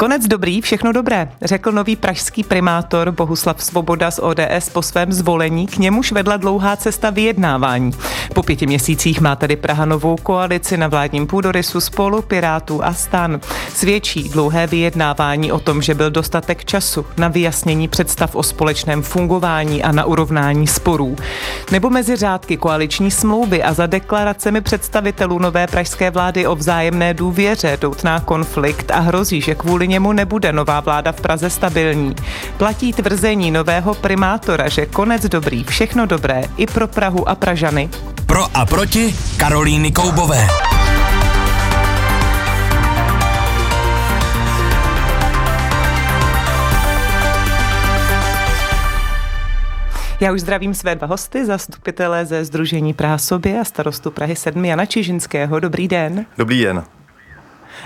Konec 0.00 0.26
dobrý, 0.26 0.60
všechno 0.60 0.92
dobré, 0.92 1.28
řekl 1.42 1.72
nový 1.72 1.96
pražský 1.96 2.44
primátor 2.44 3.10
Bohuslav 3.12 3.62
Svoboda 3.62 4.10
z 4.10 4.18
ODS 4.18 4.68
po 4.72 4.82
svém 4.82 5.12
zvolení, 5.12 5.66
k 5.66 5.78
němuž 5.78 6.12
vedla 6.12 6.36
dlouhá 6.36 6.76
cesta 6.76 7.10
vyjednávání. 7.10 7.90
Po 8.34 8.42
pěti 8.42 8.66
měsících 8.66 9.20
má 9.20 9.36
tedy 9.36 9.56
Praha 9.56 9.84
novou 9.84 10.16
koalici 10.16 10.76
na 10.76 10.88
vládním 10.88 11.26
půdorysu 11.26 11.80
spolu 11.80 12.22
Pirátů 12.22 12.84
a 12.84 12.94
stan. 12.94 13.40
Svědčí 13.74 14.28
dlouhé 14.28 14.66
vyjednávání 14.66 15.52
o 15.52 15.58
tom, 15.58 15.82
že 15.82 15.94
byl 15.94 16.10
dostatek 16.10 16.64
času 16.64 17.06
na 17.16 17.28
vyjasnění 17.28 17.88
představ 17.88 18.34
o 18.36 18.42
společném 18.42 19.02
fungování 19.02 19.82
a 19.82 19.92
na 19.92 20.04
urovnání 20.04 20.66
sporů. 20.66 21.16
Nebo 21.72 21.90
mezi 21.90 22.16
řádky 22.16 22.56
koaliční 22.56 23.10
smlouvy 23.10 23.62
a 23.62 23.72
za 23.74 23.86
deklaracemi 23.86 24.60
představitelů 24.60 25.38
nové 25.38 25.66
pražské 25.66 26.10
vlády 26.10 26.46
o 26.46 26.56
vzájemné 26.56 27.14
důvěře 27.14 27.78
doutná 27.80 28.20
konflikt 28.20 28.90
a 28.90 28.98
hrozí, 29.00 29.40
že 29.40 29.54
kvůli 29.54 29.87
němu 29.88 30.12
nebude 30.12 30.52
nová 30.52 30.80
vláda 30.80 31.12
v 31.12 31.20
Praze 31.20 31.50
stabilní. 31.50 32.14
Platí 32.56 32.92
tvrzení 32.92 33.50
nového 33.50 33.94
primátora, 33.94 34.68
že 34.68 34.86
konec 34.86 35.26
dobrý, 35.26 35.64
všechno 35.64 36.06
dobré 36.06 36.42
i 36.56 36.66
pro 36.66 36.88
Prahu 36.88 37.28
a 37.28 37.34
Pražany. 37.34 37.88
Pro 38.26 38.44
a 38.54 38.66
proti 38.66 39.14
Karolíny 39.36 39.92
Koubové. 39.92 40.46
Já 50.20 50.32
už 50.32 50.40
zdravím 50.40 50.74
své 50.74 50.94
dva 50.94 51.06
hosty, 51.06 51.46
zastupitele 51.46 52.26
ze 52.26 52.44
Združení 52.44 52.94
Praha 52.94 53.18
sobě 53.18 53.60
a 53.60 53.64
starostu 53.64 54.10
Prahy 54.10 54.36
7 54.36 54.64
Jana 54.64 54.86
Čižinského. 54.86 55.60
Dobrý 55.60 55.88
den. 55.88 56.26
Dobrý 56.38 56.62
den. 56.62 56.97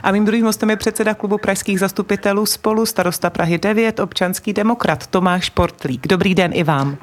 A 0.02 0.12
mým 0.12 0.24
druhým 0.24 0.44
hostem 0.44 0.70
je 0.70 0.76
předseda 0.76 1.14
klubu 1.14 1.38
pražských 1.38 1.80
zastupitelů 1.80 2.46
spolu 2.46 2.86
starosta 2.86 3.30
Prahy 3.30 3.58
9, 3.58 4.00
občanský 4.00 4.52
demokrat 4.52 5.06
Tomáš 5.06 5.50
Portlík. 5.50 6.06
Dobrý 6.06 6.34
den 6.34 6.50
i 6.54 6.64
vám. 6.64 6.96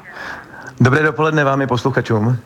Dobré 0.81 1.03
dopoledne 1.03 1.43
vám 1.43 1.61
i 1.61 1.67
posluchačům. 1.67 2.37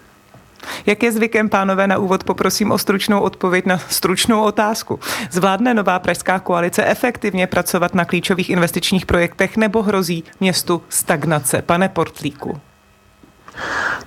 Jak 0.86 1.04
je 1.04 1.12
zvykem, 1.12 1.50
pánové, 1.50 1.88
na 1.88 1.98
úvod 1.98 2.23
poprosím 2.23 2.72
o 2.72 2.78
stručnou 2.78 3.20
odpověď 3.20 3.66
na 3.66 3.78
stručnou 3.78 4.44
otázku. 4.44 5.00
Zvládne 5.32 5.73
nová 5.73 6.00
pražská 6.00 6.40
koalice 6.40 6.86
efektivně 6.86 7.48
pracovat 7.48 7.95
na 7.95 8.06
klíčových 8.06 8.50
investičních 8.50 9.06
projektech 9.06 9.58
nebo 9.58 9.82
hrozí 9.82 10.23
městu 10.39 10.82
stagnace? 10.89 11.62
Pane 11.62 11.89
Portlíku. 11.89 12.62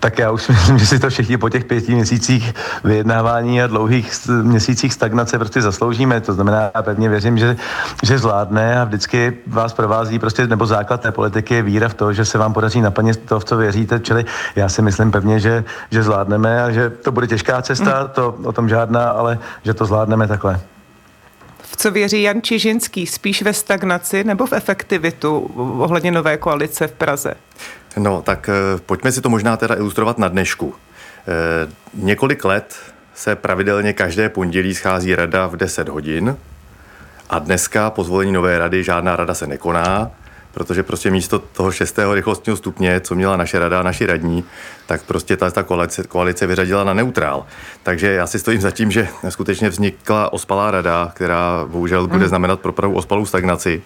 Tak 0.01 0.19
já 0.19 0.31
už 0.31 0.49
myslím, 0.49 0.79
že 0.79 0.87
si 0.87 0.99
to 0.99 1.11
všichni 1.11 1.37
po 1.37 1.49
těch 1.49 1.65
pěti 1.65 1.95
měsících 1.95 2.55
vyjednávání 2.85 3.63
a 3.63 3.67
dlouhých 3.67 4.13
měsících 4.43 4.93
stagnace 4.93 5.39
prostě 5.39 5.63
zasloužíme. 5.63 6.21
To 6.21 6.33
znamená, 6.33 6.71
já 6.75 6.83
pevně 6.83 7.09
věřím, 7.09 7.39
že, 7.39 7.57
že 8.03 8.19
zvládne 8.19 8.81
a 8.81 8.85
vždycky 8.85 9.37
vás 9.47 9.73
provází 9.73 10.19
prostě, 10.19 10.47
nebo 10.47 10.67
základ 10.67 11.01
té 11.01 11.13
politiky 11.13 11.55
je 11.55 11.63
víra 11.63 11.89
v 11.89 11.95
to, 11.95 12.13
že 12.13 12.25
se 12.25 12.39
vám 12.39 12.53
podaří 12.53 12.81
naplnit 12.81 13.17
to, 13.17 13.41
v 13.41 13.45
co 13.45 13.57
věříte. 13.57 14.01
Čili 14.01 14.25
já 14.57 14.69
si 14.69 14.83
myslím 14.83 15.11
pevně, 15.11 15.41
že, 15.41 15.65
že 15.91 16.03
zvládneme 16.03 16.63
a 16.63 16.71
že 16.71 16.91
to 16.91 17.13
bude 17.13 17.27
těžká 17.27 17.63
cesta, 17.63 18.03
mm. 18.03 18.09
to 18.09 18.39
o 18.45 18.53
tom 18.53 18.69
žádná, 18.69 19.09
ale 19.09 19.39
že 19.63 19.75
to 19.75 19.85
zvládneme 19.85 20.29
takhle. 20.29 20.61
V 21.63 21.77
co 21.77 21.91
věří 21.91 22.23
Jan 22.23 22.43
Čižinský? 22.43 23.07
Spíš 23.07 23.43
ve 23.43 23.53
stagnaci 23.53 24.25
nebo 24.25 24.47
v 24.47 24.53
efektivitu 24.53 25.39
ohledně 25.79 26.11
nové 26.11 26.37
koalice 26.37 26.87
v 26.87 26.93
Praze? 26.93 27.35
No, 27.97 28.23
tak 28.23 28.49
eh, 28.49 28.81
pojďme 28.87 29.13
si 29.13 29.21
to 29.21 29.29
možná 29.29 29.57
teda 29.57 29.75
ilustrovat 29.75 30.19
na 30.19 30.29
dnešku. 30.29 30.75
E, 31.29 31.69
několik 31.95 32.45
let 32.45 32.77
se 33.15 33.37
pravidelně 33.37 33.93
každé 33.93 34.29
pondělí 34.29 34.75
schází 34.75 35.15
rada 35.15 35.47
v 35.47 35.57
10 35.57 35.89
hodin 35.89 36.37
a 37.31 37.39
dneska 37.39 37.91
po 37.91 38.05
zvolení 38.05 38.33
nové 38.33 38.59
rady 38.59 38.85
žádná 38.85 39.17
rada 39.17 39.35
se 39.35 39.47
nekoná, 39.47 40.11
protože 40.53 40.83
prostě 40.83 41.11
místo 41.11 41.39
toho 41.39 41.73
šestého 41.73 42.15
rychlostního 42.15 42.57
stupně, 42.57 43.01
co 43.01 43.15
měla 43.15 43.37
naše 43.37 43.59
rada 43.59 43.81
a 43.81 43.83
naši 43.83 44.07
radní, 44.07 44.45
tak 44.87 45.03
prostě 45.03 45.37
ta, 45.37 45.51
ta 45.51 45.63
koalice, 45.63 46.03
koalice 46.03 46.47
vyřadila 46.47 46.85
na 46.85 46.95
neutrál. 46.95 47.47
Takže 47.83 48.13
já 48.13 48.27
si 48.27 48.39
stojím 48.39 48.61
za 48.61 48.71
tím, 48.71 48.91
že 48.91 49.09
skutečně 49.29 49.69
vznikla 49.69 50.33
ospalá 50.33 50.71
rada, 50.71 51.13
která 51.15 51.65
bohužel 51.69 52.07
bude 52.07 52.19
hmm. 52.19 52.29
znamenat 52.29 52.61
pro 52.61 52.73
Prahu 52.73 52.95
ospalou 52.95 53.27
stagnaci. 53.27 53.83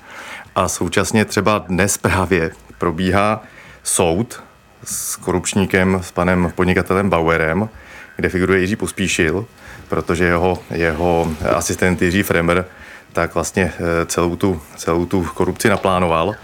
A 0.55 0.69
současně 0.69 1.25
třeba 1.25 1.59
dnes 1.59 1.99
právě 1.99 2.51
probíhá 2.79 3.43
soud 3.83 4.43
s 4.85 5.17
korupčníkem, 5.17 6.01
s 6.03 6.11
panem 6.11 6.53
podnikatelem 6.55 7.11
Bauerem, 7.11 7.69
kde 8.17 8.29
figuruje 8.29 8.61
Jiří 8.61 8.77
Pospíšil, 8.77 9.47
protože 9.89 10.25
jeho, 10.25 10.59
jeho 10.71 11.29
asistent 11.57 12.03
Jiří 12.03 12.23
Fremer 12.23 12.65
tak 13.13 13.35
vlastně 13.35 13.73
eh, 13.75 14.07
celou 14.07 14.37
tu, 14.37 14.61
celou 14.77 15.07
tu 15.07 15.25
korupci 15.35 15.69
naplánoval. 15.69 16.35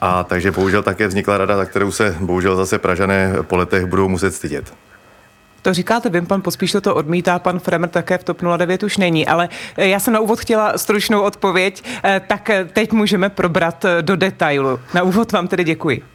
A 0.00 0.24
takže 0.24 0.50
bohužel 0.50 0.82
také 0.82 1.06
vznikla 1.06 1.38
rada, 1.38 1.56
za 1.56 1.64
kterou 1.64 1.90
se 1.90 2.16
bohužel 2.20 2.56
zase 2.56 2.78
Pražané 2.78 3.32
po 3.42 3.56
letech 3.56 3.86
budou 3.86 4.08
muset 4.08 4.34
stydět. 4.34 4.74
To 5.62 5.74
říkáte 5.74 6.08
vy, 6.08 6.20
pan 6.20 6.42
Pospíšil 6.42 6.80
to 6.80 6.94
odmítá, 6.94 7.38
pan 7.38 7.58
Fremer 7.58 7.90
také 7.90 8.18
v 8.18 8.24
TOP 8.24 8.42
09 8.56 8.82
už 8.82 8.96
není, 8.96 9.26
ale 9.26 9.48
eh, 9.76 9.88
já 9.88 10.00
jsem 10.00 10.14
na 10.14 10.20
úvod 10.20 10.40
chtěla 10.40 10.78
stručnou 10.78 11.20
odpověď, 11.20 11.84
eh, 12.04 12.20
tak 12.26 12.50
teď 12.72 12.92
můžeme 12.92 13.28
probrat 13.28 13.84
do 14.00 14.16
detailu. 14.16 14.80
Na 14.94 15.02
úvod 15.02 15.32
vám 15.32 15.48
tedy 15.48 15.64
děkuji. 15.64 16.11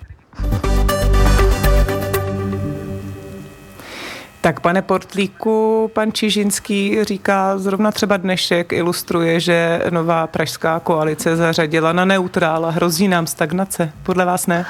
Tak 4.42 4.60
pane 4.60 4.82
Portlíku, 4.82 5.92
pan 5.94 6.12
Čižinský 6.12 7.04
říká, 7.04 7.58
zrovna 7.58 7.92
třeba 7.92 8.18
dnešek 8.18 8.74
ilustruje, 8.74 9.40
že 9.40 9.82
nová 9.90 10.28
pražská 10.28 10.80
koalice 10.80 11.36
zařadila 11.36 11.94
na 11.94 12.06
neutrála. 12.06 12.70
Hrozí 12.70 13.08
nám 13.08 13.28
stagnace? 13.28 13.92
Podle 14.04 14.26
vás 14.26 14.48
ne? 14.48 14.66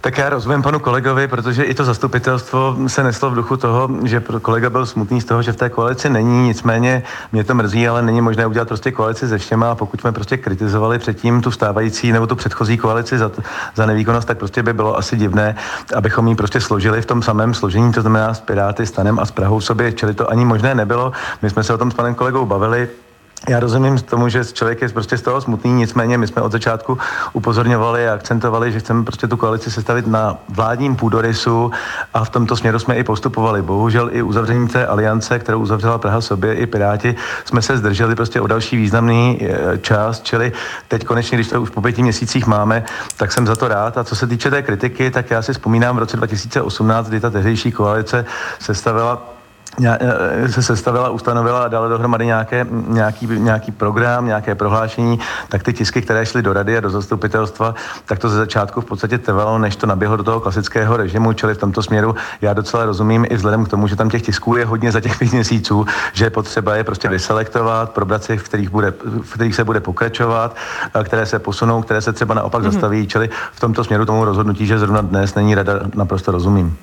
Tak 0.00 0.18
já 0.18 0.28
rozumím 0.28 0.62
panu 0.62 0.78
kolegovi, 0.78 1.28
protože 1.28 1.62
i 1.62 1.74
to 1.74 1.84
zastupitelstvo 1.84 2.76
se 2.86 3.02
neslo 3.02 3.30
v 3.30 3.34
duchu 3.34 3.56
toho, 3.56 3.88
že 4.04 4.22
kolega 4.42 4.70
byl 4.70 4.86
smutný 4.86 5.20
z 5.20 5.24
toho, 5.24 5.42
že 5.42 5.52
v 5.52 5.56
té 5.56 5.68
koalici 5.68 6.10
není, 6.10 6.46
nicméně 6.46 7.02
mě 7.32 7.44
to 7.44 7.54
mrzí, 7.54 7.88
ale 7.88 8.02
není 8.02 8.20
možné 8.20 8.46
udělat 8.46 8.68
prostě 8.68 8.92
koalici 8.92 9.28
se 9.28 9.38
všema. 9.38 9.70
A 9.70 9.74
pokud 9.74 10.00
jsme 10.00 10.12
prostě 10.12 10.36
kritizovali 10.36 10.98
předtím 10.98 11.40
tu 11.40 11.50
stávající 11.50 12.12
nebo 12.12 12.26
tu 12.26 12.36
předchozí 12.36 12.78
koalici 12.78 13.18
za, 13.18 13.30
za 13.74 13.86
nevýkonnost, 13.86 14.28
tak 14.28 14.38
prostě 14.38 14.62
by 14.62 14.72
bylo 14.72 14.98
asi 14.98 15.16
divné, 15.16 15.56
abychom 15.96 16.28
ji 16.28 16.34
prostě 16.34 16.60
složili 16.60 17.02
v 17.02 17.06
tom 17.06 17.22
samém 17.22 17.54
složení, 17.54 17.92
to 17.92 18.00
znamená 18.00 18.34
s 18.34 18.40
Piráty, 18.40 18.86
Stanem 18.86 19.18
a 19.18 19.26
s 19.26 19.30
Prahou 19.30 19.60
sobě, 19.60 19.92
čili 19.92 20.14
to 20.14 20.30
ani 20.30 20.44
možné 20.44 20.74
nebylo. 20.74 21.12
My 21.42 21.50
jsme 21.50 21.64
se 21.64 21.74
o 21.74 21.78
tom 21.78 21.90
s 21.90 21.94
panem 21.94 22.14
kolegou 22.14 22.46
bavili, 22.46 22.88
já 23.48 23.60
rozumím 23.60 23.98
tomu, 23.98 24.28
že 24.28 24.44
člověk 24.44 24.82
je 24.82 24.88
prostě 24.88 25.18
z 25.18 25.22
toho 25.22 25.40
smutný, 25.40 25.72
nicméně 25.72 26.18
my 26.18 26.26
jsme 26.26 26.42
od 26.42 26.52
začátku 26.52 26.98
upozorňovali 27.32 28.08
a 28.08 28.14
akcentovali, 28.14 28.72
že 28.72 28.80
chceme 28.80 29.04
prostě 29.04 29.26
tu 29.26 29.36
koalici 29.36 29.70
sestavit 29.70 30.06
na 30.06 30.38
vládním 30.48 30.96
půdorysu 30.96 31.70
a 32.14 32.24
v 32.24 32.30
tomto 32.30 32.56
směru 32.56 32.78
jsme 32.78 32.96
i 32.96 33.04
postupovali. 33.04 33.62
Bohužel 33.62 34.10
i 34.12 34.22
uzavření 34.22 34.68
té 34.68 34.86
aliance, 34.86 35.38
kterou 35.38 35.60
uzavřela 35.60 35.98
Praha 35.98 36.20
sobě 36.20 36.54
i 36.54 36.66
Piráti, 36.66 37.14
jsme 37.44 37.62
se 37.62 37.76
zdrželi 37.76 38.14
prostě 38.14 38.40
o 38.40 38.46
další 38.46 38.76
významný 38.76 39.38
e, 39.42 39.78
čas, 39.78 40.20
čili 40.20 40.52
teď 40.88 41.04
konečně, 41.04 41.36
když 41.36 41.48
to 41.48 41.62
už 41.62 41.70
po 41.70 41.82
pěti 41.82 42.02
měsících 42.02 42.46
máme, 42.46 42.84
tak 43.16 43.32
jsem 43.32 43.46
za 43.46 43.56
to 43.56 43.68
rád. 43.68 43.98
A 43.98 44.04
co 44.04 44.16
se 44.16 44.26
týče 44.26 44.50
té 44.50 44.62
kritiky, 44.62 45.10
tak 45.10 45.30
já 45.30 45.42
si 45.42 45.52
vzpomínám 45.52 45.96
v 45.96 45.98
roce 45.98 46.16
2018, 46.16 47.08
kdy 47.08 47.20
ta 47.20 47.30
tehdejší 47.30 47.72
koalice 47.72 48.24
sestavila 48.60 49.37
se 50.50 50.62
sestavila, 50.62 51.10
ustanovila 51.10 51.64
a 51.64 51.68
dala 51.68 51.88
dohromady 51.88 52.26
nějaké, 52.26 52.66
nějaký, 52.88 53.26
nějaký 53.26 53.72
program, 53.72 54.26
nějaké 54.26 54.54
prohlášení, 54.54 55.18
tak 55.48 55.62
ty 55.62 55.72
tisky, 55.72 56.02
které 56.02 56.26
šly 56.26 56.42
do 56.42 56.52
rady 56.52 56.76
a 56.76 56.80
do 56.80 56.90
zastupitelstva, 56.90 57.74
tak 58.04 58.18
to 58.18 58.28
ze 58.28 58.36
začátku 58.36 58.80
v 58.80 58.84
podstatě 58.84 59.18
trvalo, 59.18 59.58
než 59.58 59.76
to 59.76 59.86
naběhlo 59.86 60.16
do 60.16 60.24
toho 60.24 60.40
klasického 60.40 60.96
režimu, 60.96 61.32
čili 61.32 61.54
v 61.54 61.58
tomto 61.58 61.82
směru 61.82 62.14
já 62.40 62.52
docela 62.52 62.84
rozumím 62.84 63.26
i 63.30 63.36
vzhledem 63.36 63.64
k 63.64 63.68
tomu, 63.68 63.86
že 63.86 63.96
tam 63.96 64.10
těch 64.10 64.22
tisků 64.22 64.56
je 64.56 64.64
hodně 64.64 64.92
za 64.92 65.00
těch 65.00 65.18
pět 65.18 65.32
měsíců, 65.32 65.86
že 66.12 66.24
je 66.24 66.30
potřeba 66.30 66.76
je 66.76 66.84
prostě 66.84 67.08
vyselektovat, 67.08 67.90
probrat 67.90 68.24
si, 68.24 68.36
v 68.36 68.42
kterých, 68.42 68.70
bude, 68.70 68.92
v 69.22 69.32
kterých 69.34 69.54
se 69.54 69.64
bude 69.64 69.80
pokračovat, 69.80 70.56
které 71.04 71.26
se 71.26 71.38
posunou, 71.38 71.82
které 71.82 72.00
se 72.00 72.12
třeba 72.12 72.34
naopak 72.34 72.62
mm-hmm. 72.62 72.70
zastaví, 72.70 73.06
čili 73.06 73.30
v 73.52 73.60
tomto 73.60 73.84
směru 73.84 74.06
tomu 74.06 74.24
rozhodnutí, 74.24 74.66
že 74.66 74.78
zrovna 74.78 75.00
dnes 75.00 75.34
není 75.34 75.54
rada, 75.54 75.72
naprosto 75.94 76.32
rozumím. 76.32 76.76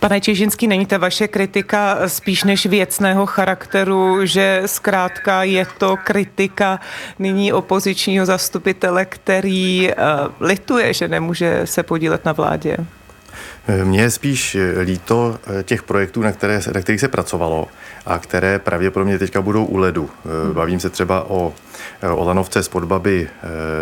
Pane 0.00 0.20
Čižinský, 0.20 0.66
není 0.66 0.86
ta 0.86 0.98
vaše 0.98 1.28
kritika 1.28 2.08
spíš 2.08 2.44
než 2.44 2.66
věcného 2.66 3.26
charakteru, 3.26 4.26
že 4.26 4.62
zkrátka 4.66 5.42
je 5.42 5.66
to 5.78 5.96
kritika 6.04 6.80
nyní 7.18 7.52
opozičního 7.52 8.26
zastupitele, 8.26 9.04
který 9.04 9.88
uh, 9.88 9.94
lituje, 10.40 10.94
že 10.94 11.08
nemůže 11.08 11.60
se 11.64 11.82
podílet 11.82 12.24
na 12.24 12.32
vládě? 12.32 12.76
Mně 13.84 14.00
je 14.00 14.10
spíš 14.10 14.56
líto 14.82 15.38
eh, 15.46 15.62
těch 15.62 15.82
projektů, 15.82 16.22
na, 16.22 16.32
které, 16.32 16.60
na 16.74 16.80
kterých 16.80 17.00
se 17.00 17.08
pracovalo 17.08 17.68
a 18.06 18.18
které 18.18 18.58
pravděpodobně 18.58 19.18
teďka 19.18 19.42
budou 19.42 19.64
u 19.64 19.76
ledu. 19.76 20.10
Eh, 20.10 20.54
bavím 20.54 20.80
se 20.80 20.90
třeba 20.90 21.30
o 21.30 21.54
o 22.16 22.24
lanovce 22.24 22.62
z 22.62 22.68
Podbaby 22.68 23.28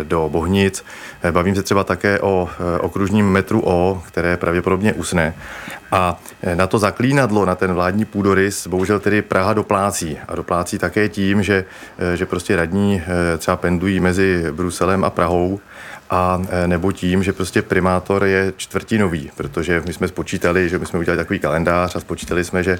do 0.03 0.29
Bohnic. 0.31 0.85
Bavím 1.31 1.55
se 1.55 1.63
třeba 1.63 1.83
také 1.83 2.19
o 2.19 2.49
okružním 2.79 3.31
metru 3.31 3.61
O, 3.65 4.03
které 4.07 4.37
pravděpodobně 4.37 4.93
usne. 4.93 5.33
A 5.91 6.19
na 6.55 6.67
to 6.67 6.79
zaklínadlo, 6.79 7.45
na 7.45 7.55
ten 7.55 7.73
vládní 7.73 8.05
půdorys, 8.05 8.67
bohužel 8.67 8.99
tedy 8.99 9.21
Praha 9.21 9.53
doplácí. 9.53 10.17
A 10.27 10.35
doplácí 10.35 10.77
také 10.77 11.09
tím, 11.09 11.43
že, 11.43 11.65
že 12.15 12.25
prostě 12.25 12.55
radní 12.55 13.01
třeba 13.37 13.57
pendují 13.57 13.99
mezi 13.99 14.45
Bruselem 14.51 15.03
a 15.03 15.09
Prahou 15.09 15.59
a 16.09 16.41
e, 16.49 16.67
nebo 16.67 16.91
tím, 16.91 17.23
že 17.23 17.33
prostě 17.33 17.61
primátor 17.61 18.25
je 18.25 18.53
čtvrtinový, 18.57 19.31
protože 19.37 19.83
my 19.87 19.93
jsme 19.93 20.07
spočítali, 20.07 20.69
že 20.69 20.79
my 20.79 20.85
jsme 20.85 20.99
udělali 20.99 21.17
takový 21.17 21.39
kalendář 21.39 21.95
a 21.95 21.99
spočítali 21.99 22.43
jsme, 22.43 22.63
že, 22.63 22.79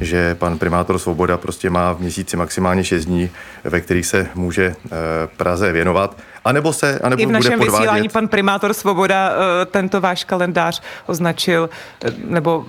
že 0.00 0.34
pan 0.34 0.58
primátor 0.58 0.98
Svoboda 0.98 1.36
prostě 1.36 1.70
má 1.70 1.92
v 1.92 2.00
měsíci 2.00 2.36
maximálně 2.36 2.84
6 2.84 3.04
dní, 3.04 3.30
ve 3.64 3.80
kterých 3.80 4.06
se 4.06 4.26
může 4.34 4.64
e, 4.64 4.74
Praze 5.36 5.72
věnovat 5.72 6.16
a 6.44 6.52
nebo 6.52 6.72
se, 6.72 6.98
a 6.98 7.08
nebo 7.08 7.22
I 7.22 7.26
v 7.26 7.30
našem 7.30 7.58
bude 7.58 7.66
podvádět. 7.66 7.82
vysílání 7.82 8.08
pan 8.08 8.28
primátor 8.28 8.74
Svoboda 8.74 9.32
eh, 9.32 9.66
tento 9.66 10.00
váš 10.00 10.24
kalendář 10.24 10.82
označil 11.06 11.70
eh, 12.04 12.12
nebo 12.24 12.64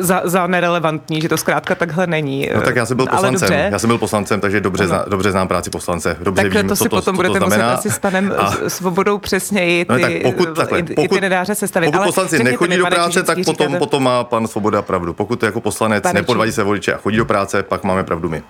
za, 0.00 0.20
za 0.24 0.46
nerelevantní, 0.46 1.20
že 1.20 1.28
to 1.28 1.36
zkrátka 1.36 1.74
takhle 1.74 2.06
není. 2.06 2.50
No 2.54 2.60
tak 2.60 2.76
já 2.76 2.86
jsem 2.86 2.96
byl 2.96 3.06
poslancem, 3.06 3.52
já 3.52 3.78
jsem 3.78 3.88
byl 3.88 3.98
poslancem, 3.98 4.40
takže 4.40 4.60
dobře, 4.60 4.86
zna, 4.86 5.04
dobře 5.08 5.30
znám 5.30 5.48
práci 5.48 5.70
poslance, 5.70 6.16
dobře 6.20 6.42
tak 6.42 6.52
vím, 6.52 6.68
to 6.68 6.76
si 6.76 6.82
co 6.82 6.88
to, 6.88 6.96
potom 6.96 7.14
co 7.14 7.16
budete 7.16 7.38
to 7.38 7.44
muset 7.44 7.62
asi 7.62 7.90
s 7.90 7.98
panem 7.98 8.34
a... 8.38 8.52
Svobodou 8.68 9.18
přesněji 9.18 9.84
ty, 9.84 9.92
no, 9.92 9.98
tak 9.98 10.12
pokud, 10.22 10.56
takhle, 10.56 10.82
pokud, 10.82 11.04
i 11.04 11.08
ty 11.08 11.20
nedáře 11.20 11.54
sestavit. 11.54 11.92
Pokud 11.92 12.04
poslanci 12.04 12.44
nechodí 12.44 12.76
do 12.76 12.86
práce, 12.86 13.22
tak 13.22 13.38
potom, 13.44 13.66
říkáte... 13.66 13.78
potom 13.78 14.02
má 14.02 14.24
pan 14.24 14.46
Svoboda 14.46 14.82
pravdu. 14.82 15.14
Pokud 15.14 15.42
jako 15.42 15.60
poslanec 15.60 16.02
pane 16.02 16.14
nepodvádí 16.14 16.52
se 16.52 16.62
voliče 16.62 16.94
a 16.94 16.96
chodí 16.96 17.16
do 17.16 17.24
práce, 17.24 17.62
pak 17.62 17.84
máme 17.84 18.04
pravdu 18.04 18.28
my. 18.28 18.42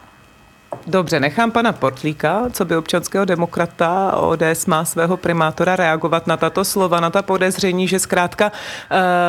Dobře, 0.89 1.21
nechám 1.21 1.51
pana 1.51 1.73
Portlíka, 1.73 2.43
co 2.53 2.65
by 2.65 2.77
občanského 2.77 3.25
demokrata 3.25 4.13
ODS 4.17 4.67
má 4.67 4.85
svého 4.85 5.17
primátora 5.17 5.77
reagovat 5.77 6.27
na 6.27 6.37
tato 6.37 6.65
slova, 6.65 7.01
na 7.01 7.11
ta 7.11 7.23
podezření, 7.23 7.89
že 7.89 7.99
zkrátka 7.99 8.53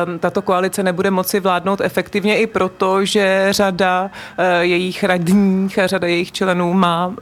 um, 0.06 0.18
tato 0.18 0.42
koalice 0.42 0.82
nebude 0.82 1.10
moci 1.10 1.40
vládnout 1.40 1.80
efektivně 1.80 2.38
i 2.38 2.46
proto, 2.46 3.04
že 3.04 3.48
řada 3.50 4.02
uh, 4.02 4.44
jejich 4.60 5.04
radních 5.04 5.78
a 5.78 5.86
řada 5.86 6.06
jejich 6.06 6.32
členů 6.32 6.72
má 6.72 7.06
uh, 7.06 7.14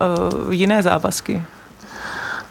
jiné 0.52 0.82
závazky. 0.82 1.42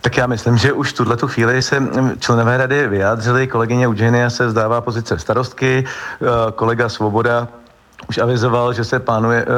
Tak 0.01 0.17
já 0.17 0.27
myslím, 0.27 0.57
že 0.57 0.73
už 0.73 0.93
tuhle 0.93 1.17
tu 1.17 1.27
chvíli 1.27 1.61
se 1.61 1.83
členové 2.19 2.57
rady 2.57 2.88
vyjádřili. 2.88 3.47
Kolegyně 3.47 3.88
Eugenia 3.88 4.29
se 4.29 4.47
vzdává 4.47 4.81
pozice 4.81 5.19
starostky, 5.19 5.85
kolega 6.55 6.89
Svoboda 6.89 7.47
už 8.09 8.18
avizoval, 8.18 8.74
že 8.74 8.83
se 8.83 9.00
plánuje, 9.00 9.45
eh, 9.47 9.51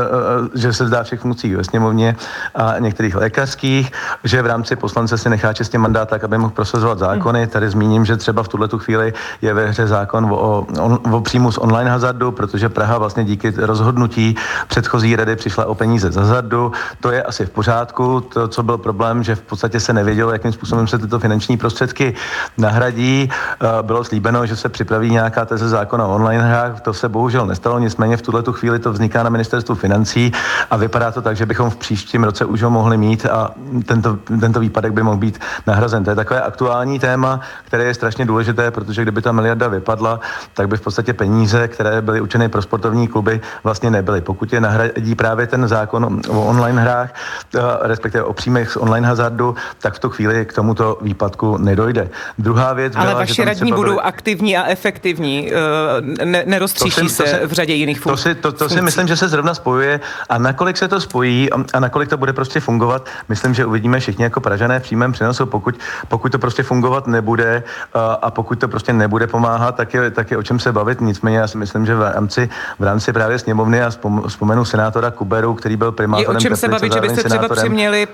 eh, 0.56 0.60
že 0.60 0.74
se 0.74 0.88
zdá 0.88 1.04
všech 1.04 1.20
funkcí 1.20 1.56
ve 1.56 1.64
sněmovně 1.64 2.16
a 2.56 2.80
některých 2.80 3.16
lékařských, 3.16 3.92
že 4.24 4.42
v 4.42 4.46
rámci 4.46 4.76
poslance 4.76 5.18
si 5.18 5.30
nechá 5.30 5.54
čistě 5.54 5.78
mandát 5.78 6.10
tak, 6.10 6.24
aby 6.24 6.38
mohl 6.38 6.54
prosazovat 6.54 7.00
zákony. 7.00 7.40
Hmm. 7.40 7.50
Tady 7.50 7.70
zmíním, 7.70 8.06
že 8.06 8.18
třeba 8.18 8.44
v 8.44 8.48
tuhle 8.48 8.68
tu 8.68 8.80
chvíli 8.80 9.14
je 9.42 9.54
ve 9.54 9.68
hře 9.68 9.88
zákon 9.88 10.26
o, 10.26 10.68
o, 10.80 11.00
o 11.12 11.22
příjmu 11.22 11.52
z 11.52 11.58
online 11.58 11.90
hazardu, 11.90 12.32
protože 12.32 12.70
Praha 12.70 12.98
vlastně 12.98 13.26
díky 13.26 13.54
rozhodnutí 13.58 14.36
předchozí 14.68 15.16
rady 15.16 15.36
přišla 15.36 15.66
o 15.66 15.76
peníze 15.76 16.12
za 16.12 16.22
hazardu. 16.22 16.72
To 17.02 17.12
je 17.12 17.24
asi 17.24 17.46
v 17.46 17.50
pořádku. 17.50 18.22
To, 18.22 18.48
co 18.48 18.64
byl 18.64 18.78
problém, 18.78 19.24
že 19.24 19.36
v 19.36 19.42
podstatě 19.42 19.80
se 19.80 19.94
nevědělo, 19.94 20.32
jakým 20.32 20.52
způsobem 20.52 20.88
se 20.88 20.98
tyto 20.98 21.20
finanční 21.20 21.58
prostředky 21.58 22.14
nahradí. 22.58 23.30
Eh, 23.30 23.84
bylo 23.84 24.04
slíbeno, 24.04 24.46
že 24.46 24.56
se 24.56 24.70
připraví 24.70 25.12
nějaká 25.12 25.46
teze 25.46 25.70
zákona 25.70 26.06
o 26.06 26.16
online 26.16 26.44
hrách. 26.44 26.82
To 26.82 26.94
se 26.94 27.10
bohužel 27.10 27.46
nestalo, 27.46 27.80
nicméně 27.80 28.18
v 28.18 28.22
tuhle 28.28 28.44
tu 28.44 28.54
chvíli 28.54 28.80
to 28.80 28.92
vzniká 28.92 29.24
na 29.24 29.30
ministerstvu 29.30 29.76
financí 29.76 30.32
a 30.70 30.78
vypadá 30.78 31.12
to 31.12 31.22
tak, 31.22 31.36
že 31.38 31.46
bychom 31.46 31.70
v 31.70 31.76
příštím 31.76 32.24
roce 32.24 32.46
už 32.46 32.64
ho 32.64 32.70
mohli 32.70 32.98
mít 32.98 33.26
a 33.26 33.52
tento, 33.86 34.20
tento 34.40 34.60
výpadek 34.60 34.92
by 34.92 35.04
mohl 35.04 35.18
být 35.18 35.40
nahrazen. 35.68 36.04
To 36.04 36.10
je 36.10 36.16
takové 36.16 36.42
aktuální 36.42 37.00
téma, 37.00 37.40
které 37.66 37.84
je 37.84 37.94
strašně 37.94 38.26
důležité, 38.26 38.72
protože 38.72 39.02
kdyby 39.02 39.22
ta 39.22 39.32
miliarda 39.32 39.68
vypadla, 39.68 40.20
tak 40.54 40.68
by 40.68 40.78
v 40.78 40.82
podstatě 40.82 41.14
peníze, 41.14 41.68
které 41.68 42.02
byly 42.02 42.22
určeny 42.22 42.50
pro 42.50 42.62
sportovní 42.62 43.08
kluby, 43.08 43.42
vlastně 43.64 43.92
nebyly. 43.92 44.22
Pokud 44.22 44.54
je 44.54 44.60
nahradí 44.62 45.16
právě 45.16 45.48
ten 45.48 45.68
zákon 45.68 46.22
o 46.30 46.46
online 46.46 46.82
hrách, 46.82 47.10
eh, 47.56 47.60
respektive 47.82 48.24
o 48.24 48.34
příjmech 48.34 48.72
z 48.72 48.78
online 48.78 49.08
hazardu, 49.08 49.56
tak 49.80 49.94
v 49.94 50.00
tu 50.00 50.10
chvíli 50.10 50.46
k 50.46 50.54
tomuto 50.54 50.98
výpadku 51.02 51.58
nedojde. 51.58 52.10
Druhá 52.38 52.74
věc 52.74 52.94
Ale 52.96 53.06
byla, 53.08 53.20
vaši 53.20 53.46
radní 53.46 53.72
budou 53.72 53.96
byli... 53.96 54.02
aktivní 54.02 54.58
a 54.58 54.68
efektivní, 54.68 55.52
eh, 55.52 56.26
ne, 56.26 56.44
neroztříší 56.46 57.10
se, 57.10 57.28
se 57.28 57.48
v 57.48 57.52
řadě 57.52 57.74
jiných 57.74 58.00
funkcí. 58.02 58.17
To 58.18 58.24
si, 58.24 58.36
to, 58.36 58.52
to 58.52 58.70
si 58.70 58.82
myslím, 58.82 59.08
že 59.08 59.18
se 59.18 59.28
zrovna 59.28 59.54
spojuje 59.54 60.00
a 60.30 60.38
nakolik 60.38 60.78
se 60.78 60.88
to 60.88 61.02
spojí 61.02 61.50
a 61.74 61.80
nakolik 61.80 62.10
to 62.10 62.18
bude 62.18 62.34
prostě 62.34 62.60
fungovat, 62.60 63.06
myslím, 63.30 63.54
že 63.54 63.66
uvidíme 63.66 64.00
všichni 64.00 64.24
jako 64.24 64.42
Pražané 64.42 64.80
v 64.80 64.84
přímém 64.84 65.12
přenosu, 65.12 65.46
pokud, 65.46 65.76
pokud 66.08 66.32
to 66.32 66.40
prostě 66.40 66.64
fungovat 66.64 67.08
nebude 67.08 67.64
a, 67.94 68.14
a 68.14 68.32
pokud 68.32 68.60
to 68.60 68.68
prostě 68.68 68.94
nebude 68.94 69.28
pomáhat, 69.28 69.76
tak 69.76 69.94
je, 69.94 70.12
tak 70.12 70.32
je 70.32 70.38
o 70.38 70.44
čem 70.44 70.60
se 70.60 70.72
bavit. 70.72 71.02
Nicméně 71.02 71.38
já 71.38 71.48
si 71.48 71.58
myslím, 71.58 71.86
že 71.86 71.96
v 71.96 72.02
rámci, 72.02 72.50
v 72.80 72.84
rámci 72.84 73.14
právě 73.14 73.40
sněmovny 73.40 73.84
a 73.84 73.92
vzpomenu 74.28 74.66
senátora 74.66 75.12
Kuberu, 75.12 75.54
který 75.54 75.78
byl 75.78 75.92
primátorem. 75.92 76.32
Je 76.32 76.38
o 76.38 76.42
čem 76.42 76.56
se 76.56 76.68
bavit, 76.68 76.94
že 76.94 77.02
byste 77.02 77.24
třeba 77.24 77.48
přiměli 77.50 78.08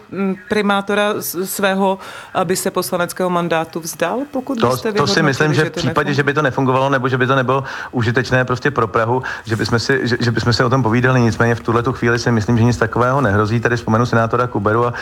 primátora 0.49 1.13
svého, 1.43 1.97
aby 2.33 2.55
se 2.55 2.71
poslaneckého 2.71 3.29
mandátu 3.29 3.79
vzdal, 3.79 4.19
pokud 4.31 4.59
to, 4.59 4.69
byste 4.69 4.93
to 4.93 5.07
si 5.07 5.23
myslím, 5.23 5.53
že 5.53 5.65
v 5.65 5.71
případě, 5.71 6.13
že 6.13 6.23
by 6.23 6.33
to 6.33 6.41
nefungovalo 6.41 6.89
nebo 6.89 7.09
že 7.09 7.17
by 7.17 7.27
to 7.27 7.35
nebylo 7.35 7.63
užitečné 7.91 8.45
prostě 8.45 8.71
pro 8.71 8.87
Prahu, 8.87 9.23
že 9.45 9.55
bychom 9.55 9.79
si, 9.79 9.92
že, 10.03 10.17
že 10.19 10.31
bychom 10.31 10.53
si 10.53 10.63
o 10.63 10.69
tom 10.69 10.83
povídali, 10.83 11.21
nicméně 11.21 11.55
v 11.55 11.59
tuhle 11.59 11.83
tu 11.83 11.93
chvíli 11.93 12.19
si 12.19 12.31
myslím, 12.31 12.57
že 12.57 12.63
nic 12.63 12.77
takového 12.77 13.21
nehrozí. 13.21 13.59
Tady 13.59 13.75
vzpomenu 13.75 14.05
senátora 14.05 14.47
Kuberu 14.47 14.85
a 14.87 14.93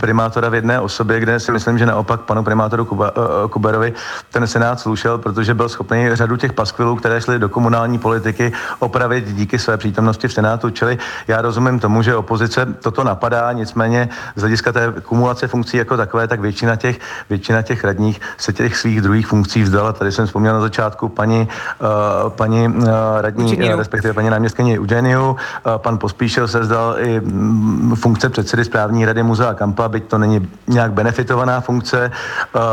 primátora 0.00 0.48
v 0.48 0.54
jedné 0.54 0.80
osobě, 0.80 1.20
kde 1.20 1.40
si 1.40 1.52
myslím, 1.52 1.78
že 1.78 1.86
naopak 1.86 2.20
panu 2.20 2.44
primátoru 2.44 2.84
Kuba, 2.84 3.16
uh, 3.16 3.50
Kuberovi 3.50 3.92
ten 4.32 4.46
senát 4.46 4.80
slušel, 4.80 5.18
protože 5.18 5.54
byl 5.54 5.68
schopný 5.68 6.10
řadu 6.12 6.36
těch 6.36 6.52
paskvilů, 6.52 6.96
které 6.96 7.20
šly 7.20 7.38
do 7.38 7.48
komunální 7.48 7.98
politiky, 7.98 8.52
opravit 8.78 9.24
díky 9.34 9.58
své 9.58 9.76
přítomnosti 9.76 10.28
v 10.28 10.32
senátu. 10.32 10.70
Čili 10.70 10.98
já 11.28 11.42
rozumím 11.42 11.78
tomu, 11.78 12.02
že 12.02 12.16
opozice 12.16 12.66
toto 12.82 13.04
napadá, 13.04 13.52
nicméně 13.52 14.08
z 14.36 14.40
hlediska 14.40 14.72
té 14.72 14.92
kumulace 15.02 15.46
funkcí 15.48 15.76
jako 15.76 15.96
takové, 15.96 16.28
tak 16.28 16.40
většina 16.40 16.76
těch, 16.76 17.00
většina 17.30 17.62
těch 17.62 17.84
radních 17.84 18.20
se 18.36 18.52
těch 18.52 18.76
svých 18.76 19.00
druhých 19.00 19.26
funkcí 19.26 19.62
vzdala. 19.62 19.92
Tady 19.92 20.12
jsem 20.12 20.26
vzpomněl 20.26 20.54
na 20.54 20.60
začátku 20.60 21.08
paní, 21.08 21.48
uh, 21.80 22.30
paní 22.30 22.68
uh, 22.68 22.84
radní, 23.20 23.56
uh, 23.56 23.76
respektive 23.76 24.14
paní 24.14 24.30
náměstkyni 24.38 24.78
Eugeniu. 24.78 25.36
Pan 25.76 25.98
Pospíšil 25.98 26.48
se 26.48 26.64
zdal 26.64 26.96
i 26.98 27.20
mm, 27.20 27.94
funkce 27.96 28.28
předsedy 28.28 28.64
správní 28.64 29.04
rady 29.04 29.22
Muzea 29.22 29.54
Kampa, 29.54 29.88
byť 29.88 30.04
to 30.04 30.18
není 30.18 30.48
nějak 30.66 30.92
benefitovaná 30.92 31.60
funkce. 31.60 32.10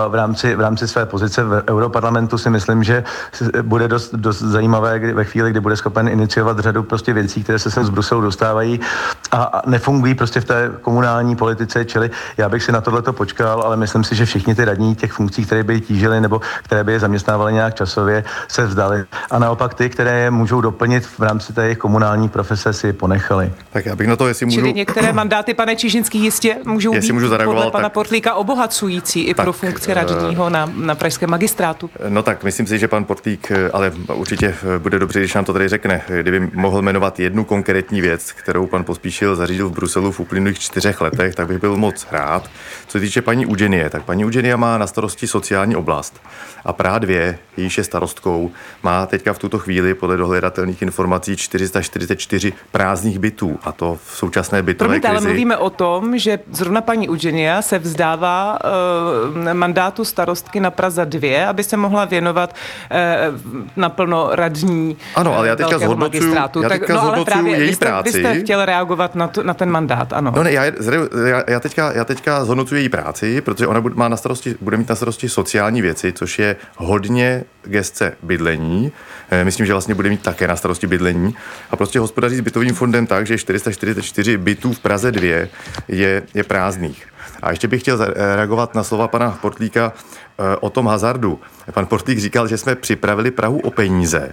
V 0.08 0.16
rámci, 0.16 0.56
v 0.56 0.60
rámci 0.60 0.88
své 0.88 1.06
pozice 1.06 1.44
v 1.44 1.64
Europarlamentu 1.70 2.38
si 2.38 2.50
myslím, 2.50 2.84
že 2.84 3.04
bude 3.62 3.88
dost, 3.88 4.16
dost 4.16 4.42
zajímavé 4.42 5.00
kdy, 5.00 5.14
ve 5.14 5.24
chvíli, 5.24 5.52
kdy 5.52 5.60
bude 5.60 5.76
schopen 5.76 6.08
iniciovat 6.08 6.60
řadu 6.60 6.84
prostě 6.84 7.14
věcí, 7.14 7.44
které 7.44 7.60
se 7.60 7.72
sem 7.72 7.86
z 7.86 7.90
Bruselu 7.90 8.22
dostávají 8.22 8.80
a 9.32 9.62
nefungují 9.66 10.14
prostě 10.14 10.42
v 10.42 10.46
té 10.46 10.72
komunální 10.82 11.36
politice, 11.36 11.86
čili 11.86 12.12
já 12.38 12.50
bych 12.50 12.64
si 12.64 12.72
na 12.72 12.82
tohleto 12.82 13.14
počkal, 13.14 13.62
ale 13.62 13.78
myslím 13.78 14.04
si, 14.04 14.16
že 14.16 14.26
všichni 14.26 14.56
ty 14.56 14.66
radní 14.66 14.96
těch 14.96 15.12
funkcí, 15.12 15.46
které 15.46 15.64
by 15.64 15.74
je 15.74 15.80
tížily 15.80 16.22
nebo 16.22 16.42
které 16.64 16.84
by 16.84 16.92
je 16.94 17.00
zaměstnávaly 17.00 17.54
nějak 17.54 17.76
časově, 17.76 18.24
se 18.48 18.66
vzdali. 18.66 19.06
A 19.32 19.40
naopak 19.40 19.74
ty, 19.74 19.90
které 19.90 20.20
je 20.20 20.32
můžou 20.32 20.62
doplnit 20.62 21.06
v 21.06 21.20
rámci 21.20 21.54
té 21.56 21.64
jejich 21.64 21.78
komunální 21.78 22.30
profese 22.30 22.74
si 22.74 22.94
ponechali. 22.94 23.52
Tak 23.72 23.86
já 23.86 23.96
bych 23.96 24.08
na 24.08 24.16
to, 24.16 24.28
jestli 24.28 24.46
můžu... 24.46 24.58
Čili 24.58 24.74
některé 24.74 25.14
mandáty, 25.14 25.54
pane 25.54 25.76
Čižinský, 25.76 26.20
jistě 26.20 26.58
můžou 26.66 26.94
jestli 26.94 27.08
být 27.08 27.14
můžu 27.14 27.28
zareagovat, 27.28 27.58
podle 27.58 27.72
pana 27.72 27.84
tak... 27.84 27.94
Portlíka 27.94 28.34
obohacující 28.34 29.24
i 29.24 29.34
tak, 29.34 29.46
pro 29.46 29.54
funkci 29.54 29.94
radního 29.94 30.50
na, 30.50 30.72
na 30.76 30.96
pražském 30.96 31.30
magistrátu. 31.30 31.90
No 32.10 32.24
tak 32.24 32.44
myslím 32.44 32.68
si, 32.68 32.80
že 32.80 32.88
pan 32.88 33.06
Portlík, 33.06 33.52
ale 33.74 33.92
určitě 34.14 34.56
bude 34.78 35.00
dobře, 35.00 35.20
když 35.20 35.34
nám 35.34 35.46
to 35.46 35.54
tady 35.54 35.70
řekne, 35.70 36.02
kdyby 36.22 36.50
mohl 36.54 36.82
jmenovat 36.82 37.20
jednu 37.20 37.44
konkrétní 37.44 38.02
věc, 38.02 38.32
kterou 38.32 38.68
pan 38.68 38.84
Pospíšil 38.84 39.36
zařídil 39.36 39.70
v 39.70 39.72
Bruselu 39.72 40.12
v 40.12 40.20
uplynulých 40.20 40.60
čtyřech 40.60 41.02
letech, 41.02 41.36
tak 41.36 41.48
bych 41.48 41.58
byl 41.58 41.78
moc 41.78 42.08
rád. 42.12 42.50
Co 42.88 42.92
se 42.92 43.00
týče 43.00 43.22
paní 43.22 43.46
Udženie, 43.46 43.90
tak 43.90 44.04
paní 44.04 44.26
Udženie 44.26 44.58
má 44.58 44.78
na 44.78 44.88
starosti 44.88 45.28
sociální 45.28 45.76
oblast 45.76 46.22
a 46.66 46.74
Praha 46.74 47.00
2, 47.00 47.36
jejíž 47.58 47.78
je 47.78 47.84
starostkou, 47.84 48.52
má 48.84 49.06
teďka 49.06 49.34
v 49.34 49.40
tuto 49.40 49.60
chvíli 49.60 49.94
podle 49.94 50.18
dohledatelných 50.18 50.82
informací 50.82 51.36
444 51.46 52.54
prázdných 52.72 53.20
bytů 53.20 53.60
a 53.64 53.72
to 53.72 54.00
v 54.06 54.18
současné 54.18 54.64
bytové 54.64 54.88
Promiňte, 54.88 55.08
krizi. 55.08 55.18
ale 55.18 55.28
mluvíme 55.28 55.58
o 55.58 55.70
tom, 55.70 56.18
že 56.18 56.40
zrovna 56.52 56.82
paní 56.82 57.10
Eugenia 57.10 57.62
se 57.62 57.80
vzdává 57.80 58.60
uh, 59.34 59.54
mandátu 59.54 60.06
starostky 60.06 60.60
na 60.60 60.72
Praze 60.72 61.06
2, 61.06 61.50
aby 61.50 61.64
se 61.64 61.78
mohla 61.78 62.06
věnovat 62.06 62.56
uh, 62.56 62.98
naplno 63.76 64.30
radní 64.32 64.98
Ano, 65.16 65.38
ale 65.38 65.48
já 65.48 65.56
teďka 65.56 65.80
zhodnocuju, 65.80 66.34
já 66.34 66.48
teďka 66.48 66.70
tak, 66.70 66.90
no, 66.90 67.02
ale 67.02 67.26
právě 67.26 67.58
její 67.58 67.70
byste, 67.70 67.86
práci. 67.86 68.12
Byste 68.12 68.40
chtěl 68.40 68.66
reagovat 68.66 69.16
na, 69.16 69.28
tu, 69.28 69.44
na 69.44 69.54
ten 69.54 69.70
mandát, 69.70 70.14
ano. 70.14 70.34
No 70.36 70.44
ne, 70.44 70.52
já, 70.52 70.66
já, 70.66 71.44
já, 71.48 71.60
teďka, 71.60 71.92
já 71.92 72.06
teďka 72.06 72.46
zhodnocuji 72.46 72.82
její 72.82 72.90
práci, 72.90 73.42
protože 73.42 73.68
ona 73.68 73.82
bude, 73.82 73.96
má 73.96 74.08
na 74.08 74.18
starosti, 74.18 74.56
bude 74.62 74.78
mít 74.78 74.90
na 74.90 74.96
starosti 74.96 75.30
sociální 75.30 75.82
věci, 75.82 76.14
což 76.14 76.40
je 76.40 76.56
hodně 76.78 77.44
gestce 77.64 78.18
bydlení. 78.24 78.92
Eh, 79.30 79.44
myslím, 79.46 79.66
že 79.66 79.74
vlastně 79.74 79.96
bude 79.96 80.10
mít 80.10 80.22
také 80.22 80.48
na 80.48 80.56
starosti 80.56 80.88
bydlení. 80.88 81.36
A 81.72 81.76
prostě 81.76 82.00
hospodaří 82.00 82.36
s 82.36 82.42
bytovým 82.42 82.74
fondem 82.76 83.08
tak, 83.08 83.28
že 83.28 83.38
444 83.38 84.38
bytů 84.38 84.74
v 84.74 84.80
Praze 84.80 85.12
2 85.12 85.48
je, 85.88 86.24
je 86.34 86.44
prázdných. 86.44 87.08
A 87.42 87.50
ještě 87.50 87.68
bych 87.68 87.82
chtěl 87.82 88.06
reagovat 88.16 88.76
na 88.76 88.84
slova 88.84 89.08
pana 89.08 89.38
Portlíka 89.42 89.94
o 90.60 90.70
tom 90.70 90.88
hazardu. 90.88 91.40
Pan 91.72 91.86
Portlík 91.86 92.20
říkal, 92.20 92.48
že 92.48 92.58
jsme 92.58 92.76
připravili 92.76 93.32
Prahu 93.32 93.60
o 93.60 93.72
peníze 93.72 94.32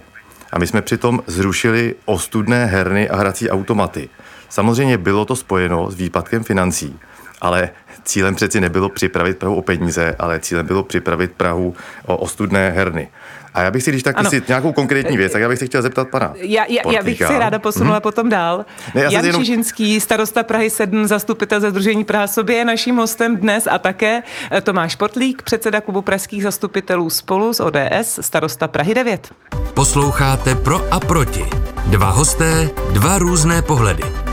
a 0.53 0.59
my 0.59 0.67
jsme 0.67 0.81
přitom 0.81 1.23
zrušili 1.27 1.95
ostudné 2.05 2.65
herny 2.65 3.09
a 3.09 3.15
hrací 3.15 3.49
automaty. 3.49 4.09
Samozřejmě 4.49 4.97
bylo 4.97 5.25
to 5.25 5.35
spojeno 5.35 5.91
s 5.91 5.95
výpadkem 5.95 6.43
financí, 6.43 6.99
ale 7.43 7.69
cílem 8.03 8.35
přeci 8.35 8.61
nebylo 8.61 8.89
připravit 8.89 9.37
Prahu 9.37 9.55
o 9.55 9.61
peníze, 9.61 10.15
ale 10.19 10.39
cílem 10.39 10.65
bylo 10.65 10.83
připravit 10.83 11.31
Prahu 11.31 11.75
o 12.05 12.17
ostudné 12.17 12.69
herny. 12.69 13.09
A 13.53 13.61
já 13.61 13.71
bych 13.71 13.83
si, 13.83 13.91
když 13.91 14.03
tak 14.03 14.17
ano. 14.17 14.29
nějakou 14.47 14.71
konkrétní 14.71 15.17
věc, 15.17 15.31
tak 15.31 15.41
já 15.41 15.49
bych 15.49 15.59
si 15.59 15.67
chtěl 15.67 15.81
zeptat 15.81 16.07
pana. 16.07 16.33
Já, 16.35 16.65
já, 16.69 16.81
já 16.91 17.03
bych 17.03 17.17
si 17.17 17.39
ráda 17.39 17.59
posunula 17.59 17.95
hmm. 17.95 18.01
potom 18.01 18.29
dál. 18.29 18.65
Ne, 18.95 19.01
Jan 19.01 19.25
jenom... 19.25 19.41
Čižinský, 19.41 19.99
starosta 19.99 20.43
Prahy 20.43 20.69
7, 20.69 21.07
zastupitel 21.07 21.59
ze 21.59 21.69
Združení 21.69 22.03
Praha 22.03 22.27
sobě 22.27 22.55
je 22.55 22.65
naším 22.65 22.95
hostem 22.95 23.37
dnes 23.37 23.67
a 23.71 23.77
také 23.77 24.23
eh, 24.51 24.61
Tomáš 24.61 24.95
Potlík, 24.95 25.41
předseda 25.41 25.81
klubu 25.81 26.01
pražských 26.01 26.43
zastupitelů 26.43 27.09
spolu 27.09 27.53
z 27.53 27.59
ODS, 27.59 28.19
starosta 28.21 28.67
Prahy 28.67 28.93
9. 28.93 29.31
Posloucháte 29.73 30.55
Pro 30.55 30.93
a 30.93 30.99
proti. 30.99 31.45
Dva 31.85 32.09
hosté, 32.09 32.69
dva 32.93 33.17
různé 33.17 33.61
pohledy. 33.61 34.32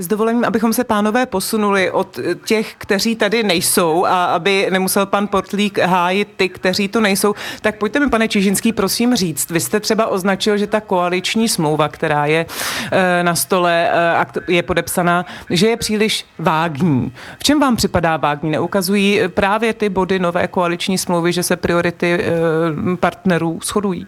S 0.00 0.06
dovolením, 0.06 0.44
abychom 0.44 0.72
se 0.72 0.84
pánové 0.84 1.26
posunuli 1.26 1.90
od 1.90 2.18
těch, 2.46 2.74
kteří 2.78 3.16
tady 3.16 3.42
nejsou 3.42 4.06
a 4.06 4.24
aby 4.24 4.68
nemusel 4.70 5.06
pan 5.06 5.28
Portlík 5.28 5.78
hájit 5.78 6.28
ty, 6.36 6.48
kteří 6.48 6.88
tu 6.88 7.00
nejsou, 7.00 7.34
tak 7.60 7.78
pojďte 7.78 8.00
mi, 8.00 8.10
pane 8.10 8.28
Čižinský, 8.28 8.72
prosím 8.72 9.16
říct. 9.16 9.50
Vy 9.50 9.60
jste 9.60 9.80
třeba 9.80 10.06
označil, 10.06 10.56
že 10.56 10.66
ta 10.66 10.80
koaliční 10.80 11.48
smlouva, 11.48 11.88
která 11.88 12.26
je 12.26 12.46
e, 12.92 13.22
na 13.22 13.34
stole 13.34 13.88
e, 13.88 14.16
a 14.16 14.26
je 14.48 14.62
podepsaná, 14.62 15.26
že 15.50 15.68
je 15.68 15.76
příliš 15.76 16.26
vágní. 16.38 17.12
V 17.38 17.44
čem 17.44 17.60
vám 17.60 17.76
připadá 17.76 18.16
vágní? 18.16 18.50
Neukazují 18.50 19.20
právě 19.28 19.74
ty 19.74 19.88
body 19.88 20.18
nové 20.18 20.48
koaliční 20.48 20.98
smlouvy, 20.98 21.32
že 21.32 21.42
se 21.42 21.56
priority 21.56 22.24
partnerů 23.00 23.60
shodují? 23.64 24.06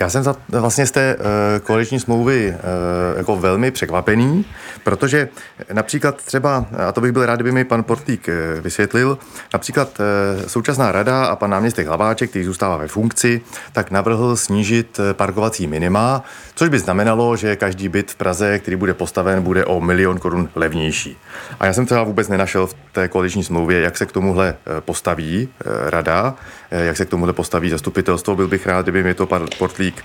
Já 0.00 0.08
jsem 0.08 0.22
za, 0.22 0.36
vlastně 0.48 0.86
z 0.86 0.90
té 0.90 1.16
uh, 1.16 1.22
koaliční 1.62 2.00
smlouvy 2.00 2.54
uh, 2.54 3.18
jako 3.18 3.36
velmi 3.36 3.70
překvapený, 3.70 4.44
protože 4.84 5.28
například 5.72 6.16
třeba, 6.16 6.66
a 6.88 6.92
to 6.92 7.00
bych 7.00 7.12
byl 7.12 7.26
rád, 7.26 7.34
kdyby 7.34 7.52
mi 7.52 7.64
pan 7.64 7.82
Portík 7.82 8.28
uh, 8.28 8.60
vysvětlil, 8.60 9.18
například 9.52 10.00
uh, 10.00 10.46
současná 10.46 10.92
rada 10.92 11.24
a 11.24 11.36
pan 11.36 11.50
náměstek 11.50 11.86
Hlaváček, 11.86 12.30
který 12.30 12.44
zůstává 12.44 12.76
ve 12.76 12.88
funkci, 12.88 13.40
tak 13.72 13.90
navrhl 13.90 14.36
snížit 14.36 15.00
parkovací 15.12 15.66
minima, 15.66 16.22
což 16.54 16.68
by 16.68 16.78
znamenalo, 16.78 17.36
že 17.36 17.56
každý 17.56 17.88
byt 17.88 18.10
v 18.10 18.14
Praze, 18.14 18.58
který 18.58 18.76
bude 18.76 18.94
postaven, 18.94 19.42
bude 19.42 19.64
o 19.64 19.80
milion 19.80 20.18
korun 20.18 20.48
levnější. 20.54 21.16
A 21.60 21.66
já 21.66 21.72
jsem 21.72 21.86
třeba 21.86 22.02
vůbec 22.02 22.28
nenašel 22.28 22.66
v 22.66 22.74
té 22.92 23.08
koaliční 23.08 23.44
smlouvě, 23.44 23.80
jak 23.80 23.96
se 23.96 24.06
k 24.06 24.12
tomuhle 24.12 24.54
postaví 24.80 25.48
rada, 25.86 26.34
jak 26.70 26.96
se 26.96 27.04
k 27.04 27.08
tomuhle 27.08 27.32
postaví 27.32 27.70
zastupitelstvo. 27.70 28.36
Byl 28.36 28.48
bych 28.48 28.66
rád, 28.66 28.82
kdyby 28.82 29.02
mi 29.02 29.14
to 29.14 29.26
pan 29.26 29.46
Portlík 29.58 30.04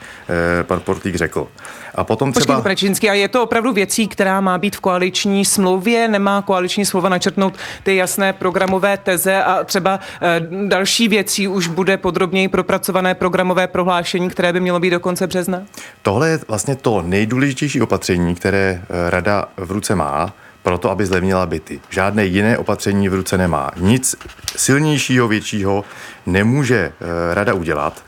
eh, 0.59 0.63
pan 0.63 0.79
Portlík 0.79 1.15
řekl. 1.15 1.47
A 1.95 2.03
potom 2.03 2.31
třeba... 2.31 2.61
Počkejte, 2.61 3.09
a 3.09 3.13
je 3.13 3.27
to 3.27 3.43
opravdu 3.43 3.73
věcí, 3.73 4.07
která 4.07 4.41
má 4.41 4.57
být 4.57 4.75
v 4.75 4.79
koaliční 4.79 5.45
smlouvě? 5.45 6.07
Nemá 6.07 6.41
koaliční 6.41 6.85
smlouva 6.85 7.09
načrtnout 7.09 7.53
ty 7.83 7.95
jasné 7.95 8.33
programové 8.33 8.97
teze 8.97 9.43
a 9.43 9.63
třeba 9.63 9.99
eh, 10.21 10.41
další 10.67 11.07
věcí 11.07 11.47
už 11.47 11.67
bude 11.67 11.97
podrobněji 11.97 12.47
propracované 12.47 13.15
programové 13.15 13.67
prohlášení, 13.67 14.29
které 14.29 14.53
by 14.53 14.59
mělo 14.59 14.79
být 14.79 14.89
do 14.89 14.99
konce 14.99 15.27
března? 15.27 15.61
Tohle 16.01 16.29
je 16.29 16.39
vlastně 16.47 16.75
to 16.75 17.01
nejdůležitější 17.01 17.81
opatření, 17.81 18.35
které 18.35 18.81
eh, 18.81 19.09
rada 19.09 19.45
v 19.57 19.71
ruce 19.71 19.95
má 19.95 20.33
proto, 20.63 20.89
aby 20.89 21.05
zlevnila 21.05 21.45
byty. 21.45 21.79
Žádné 21.89 22.25
jiné 22.25 22.57
opatření 22.57 23.09
v 23.09 23.13
ruce 23.13 23.37
nemá. 23.37 23.71
Nic 23.77 24.15
silnějšího, 24.55 25.27
většího 25.27 25.85
nemůže 26.25 26.91
rada 27.33 27.53
udělat. 27.53 28.03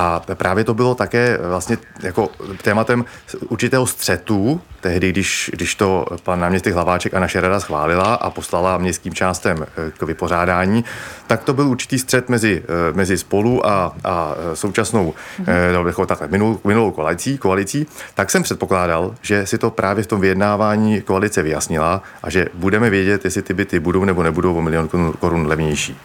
A 0.00 0.22
právě 0.34 0.64
to 0.64 0.74
bylo 0.74 0.94
také 0.94 1.38
vlastně 1.48 1.78
jako 2.02 2.28
tématem 2.62 3.04
určitého 3.48 3.86
střetu, 3.86 4.60
tehdy, 4.80 5.12
když, 5.12 5.50
když 5.54 5.74
to 5.74 6.06
pan 6.22 6.40
náměstek 6.40 6.74
Hlaváček 6.74 7.14
a 7.14 7.20
naše 7.20 7.40
rada 7.40 7.60
schválila 7.60 8.14
a 8.14 8.30
poslala 8.30 8.78
městským 8.78 9.14
částem 9.14 9.66
eh, 9.66 9.90
k 9.98 10.02
vypořádání, 10.02 10.84
tak 11.26 11.44
to 11.44 11.54
byl 11.54 11.68
určitý 11.68 11.98
střet 11.98 12.28
mezi, 12.28 12.62
eh, 12.64 12.92
mezi 12.96 13.18
spolu 13.18 13.66
a, 13.66 13.96
a 14.04 14.34
současnou, 14.54 15.14
mm-hmm. 15.44 15.86
jako 15.86 16.06
takhle, 16.06 16.28
minul, 16.28 16.60
minulou 16.64 16.90
koalicí, 16.90 17.38
koalicí, 17.38 17.86
tak 18.14 18.30
jsem 18.30 18.42
předpokládal, 18.42 19.14
že 19.22 19.46
si 19.46 19.58
to 19.58 19.70
právě 19.70 20.04
v 20.04 20.06
tom 20.06 20.20
vyjednávání 20.20 21.00
koalice 21.00 21.42
vyjasnila 21.42 22.02
a 22.22 22.30
že 22.30 22.46
budeme 22.54 22.90
vědět, 22.90 23.24
jestli 23.24 23.42
ty 23.42 23.54
byty 23.54 23.80
budou 23.80 24.04
nebo 24.04 24.22
nebudou 24.22 24.54
o 24.54 24.62
milion 24.62 24.88
korun 25.18 25.46
levnější. 25.46 25.96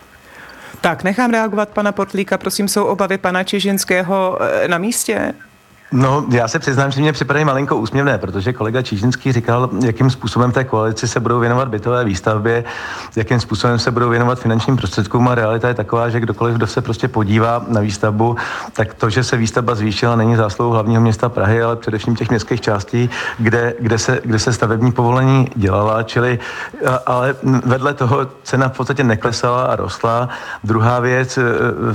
Tak, 0.85 1.03
nechám 1.03 1.31
reagovat 1.31 1.69
pana 1.69 1.91
Portlíka. 1.91 2.37
Prosím, 2.37 2.67
jsou 2.67 2.85
obavy 2.85 3.17
pana 3.17 3.43
Čižinského 3.43 4.37
eh, 4.41 4.67
na 4.67 4.77
místě? 4.77 5.33
No, 5.95 6.25
já 6.29 6.47
se 6.47 6.59
přiznám, 6.59 6.91
že 6.91 7.01
mě 7.01 7.13
připadají 7.13 7.45
malinko 7.45 7.75
úsměvné, 7.75 8.17
protože 8.17 8.53
kolega 8.53 8.81
Čížinský 8.81 9.31
říkal, 9.31 9.69
jakým 9.85 10.09
způsobem 10.09 10.51
té 10.51 10.63
koalici 10.63 11.07
se 11.07 11.19
budou 11.19 11.39
věnovat 11.39 11.67
bytové 11.67 12.05
výstavbě, 12.05 12.63
jakým 13.15 13.39
způsobem 13.39 13.79
se 13.79 13.91
budou 13.91 14.09
věnovat 14.09 14.39
finančním 14.39 14.77
prostředkům 14.77 15.27
a 15.27 15.35
realita 15.35 15.67
je 15.67 15.73
taková, 15.73 16.09
že 16.09 16.19
kdokoliv, 16.19 16.55
kdo 16.55 16.67
se 16.67 16.81
prostě 16.81 17.07
podívá 17.07 17.65
na 17.67 17.81
výstavbu, 17.81 18.35
tak 18.73 18.93
to, 18.93 19.09
že 19.09 19.23
se 19.23 19.37
výstavba 19.37 19.75
zvýšila, 19.75 20.15
není 20.15 20.35
zásluhou 20.35 20.71
hlavního 20.71 21.01
města 21.01 21.29
Prahy, 21.29 21.61
ale 21.61 21.75
především 21.75 22.15
těch 22.15 22.29
městských 22.29 22.61
částí, 22.61 23.09
kde, 23.37 23.73
kde, 23.79 23.97
se, 23.97 24.19
kde 24.23 24.39
se 24.39 24.53
stavební 24.53 24.91
povolení 24.91 25.47
dělala, 25.55 26.03
čili 26.03 26.39
ale 27.05 27.35
vedle 27.65 27.93
toho 27.93 28.27
cena 28.43 28.69
v 28.69 28.77
podstatě 28.77 29.03
neklesala 29.03 29.65
a 29.65 29.75
rostla. 29.75 30.29
Druhá 30.63 30.99
věc, 30.99 31.37
e, 31.37 31.43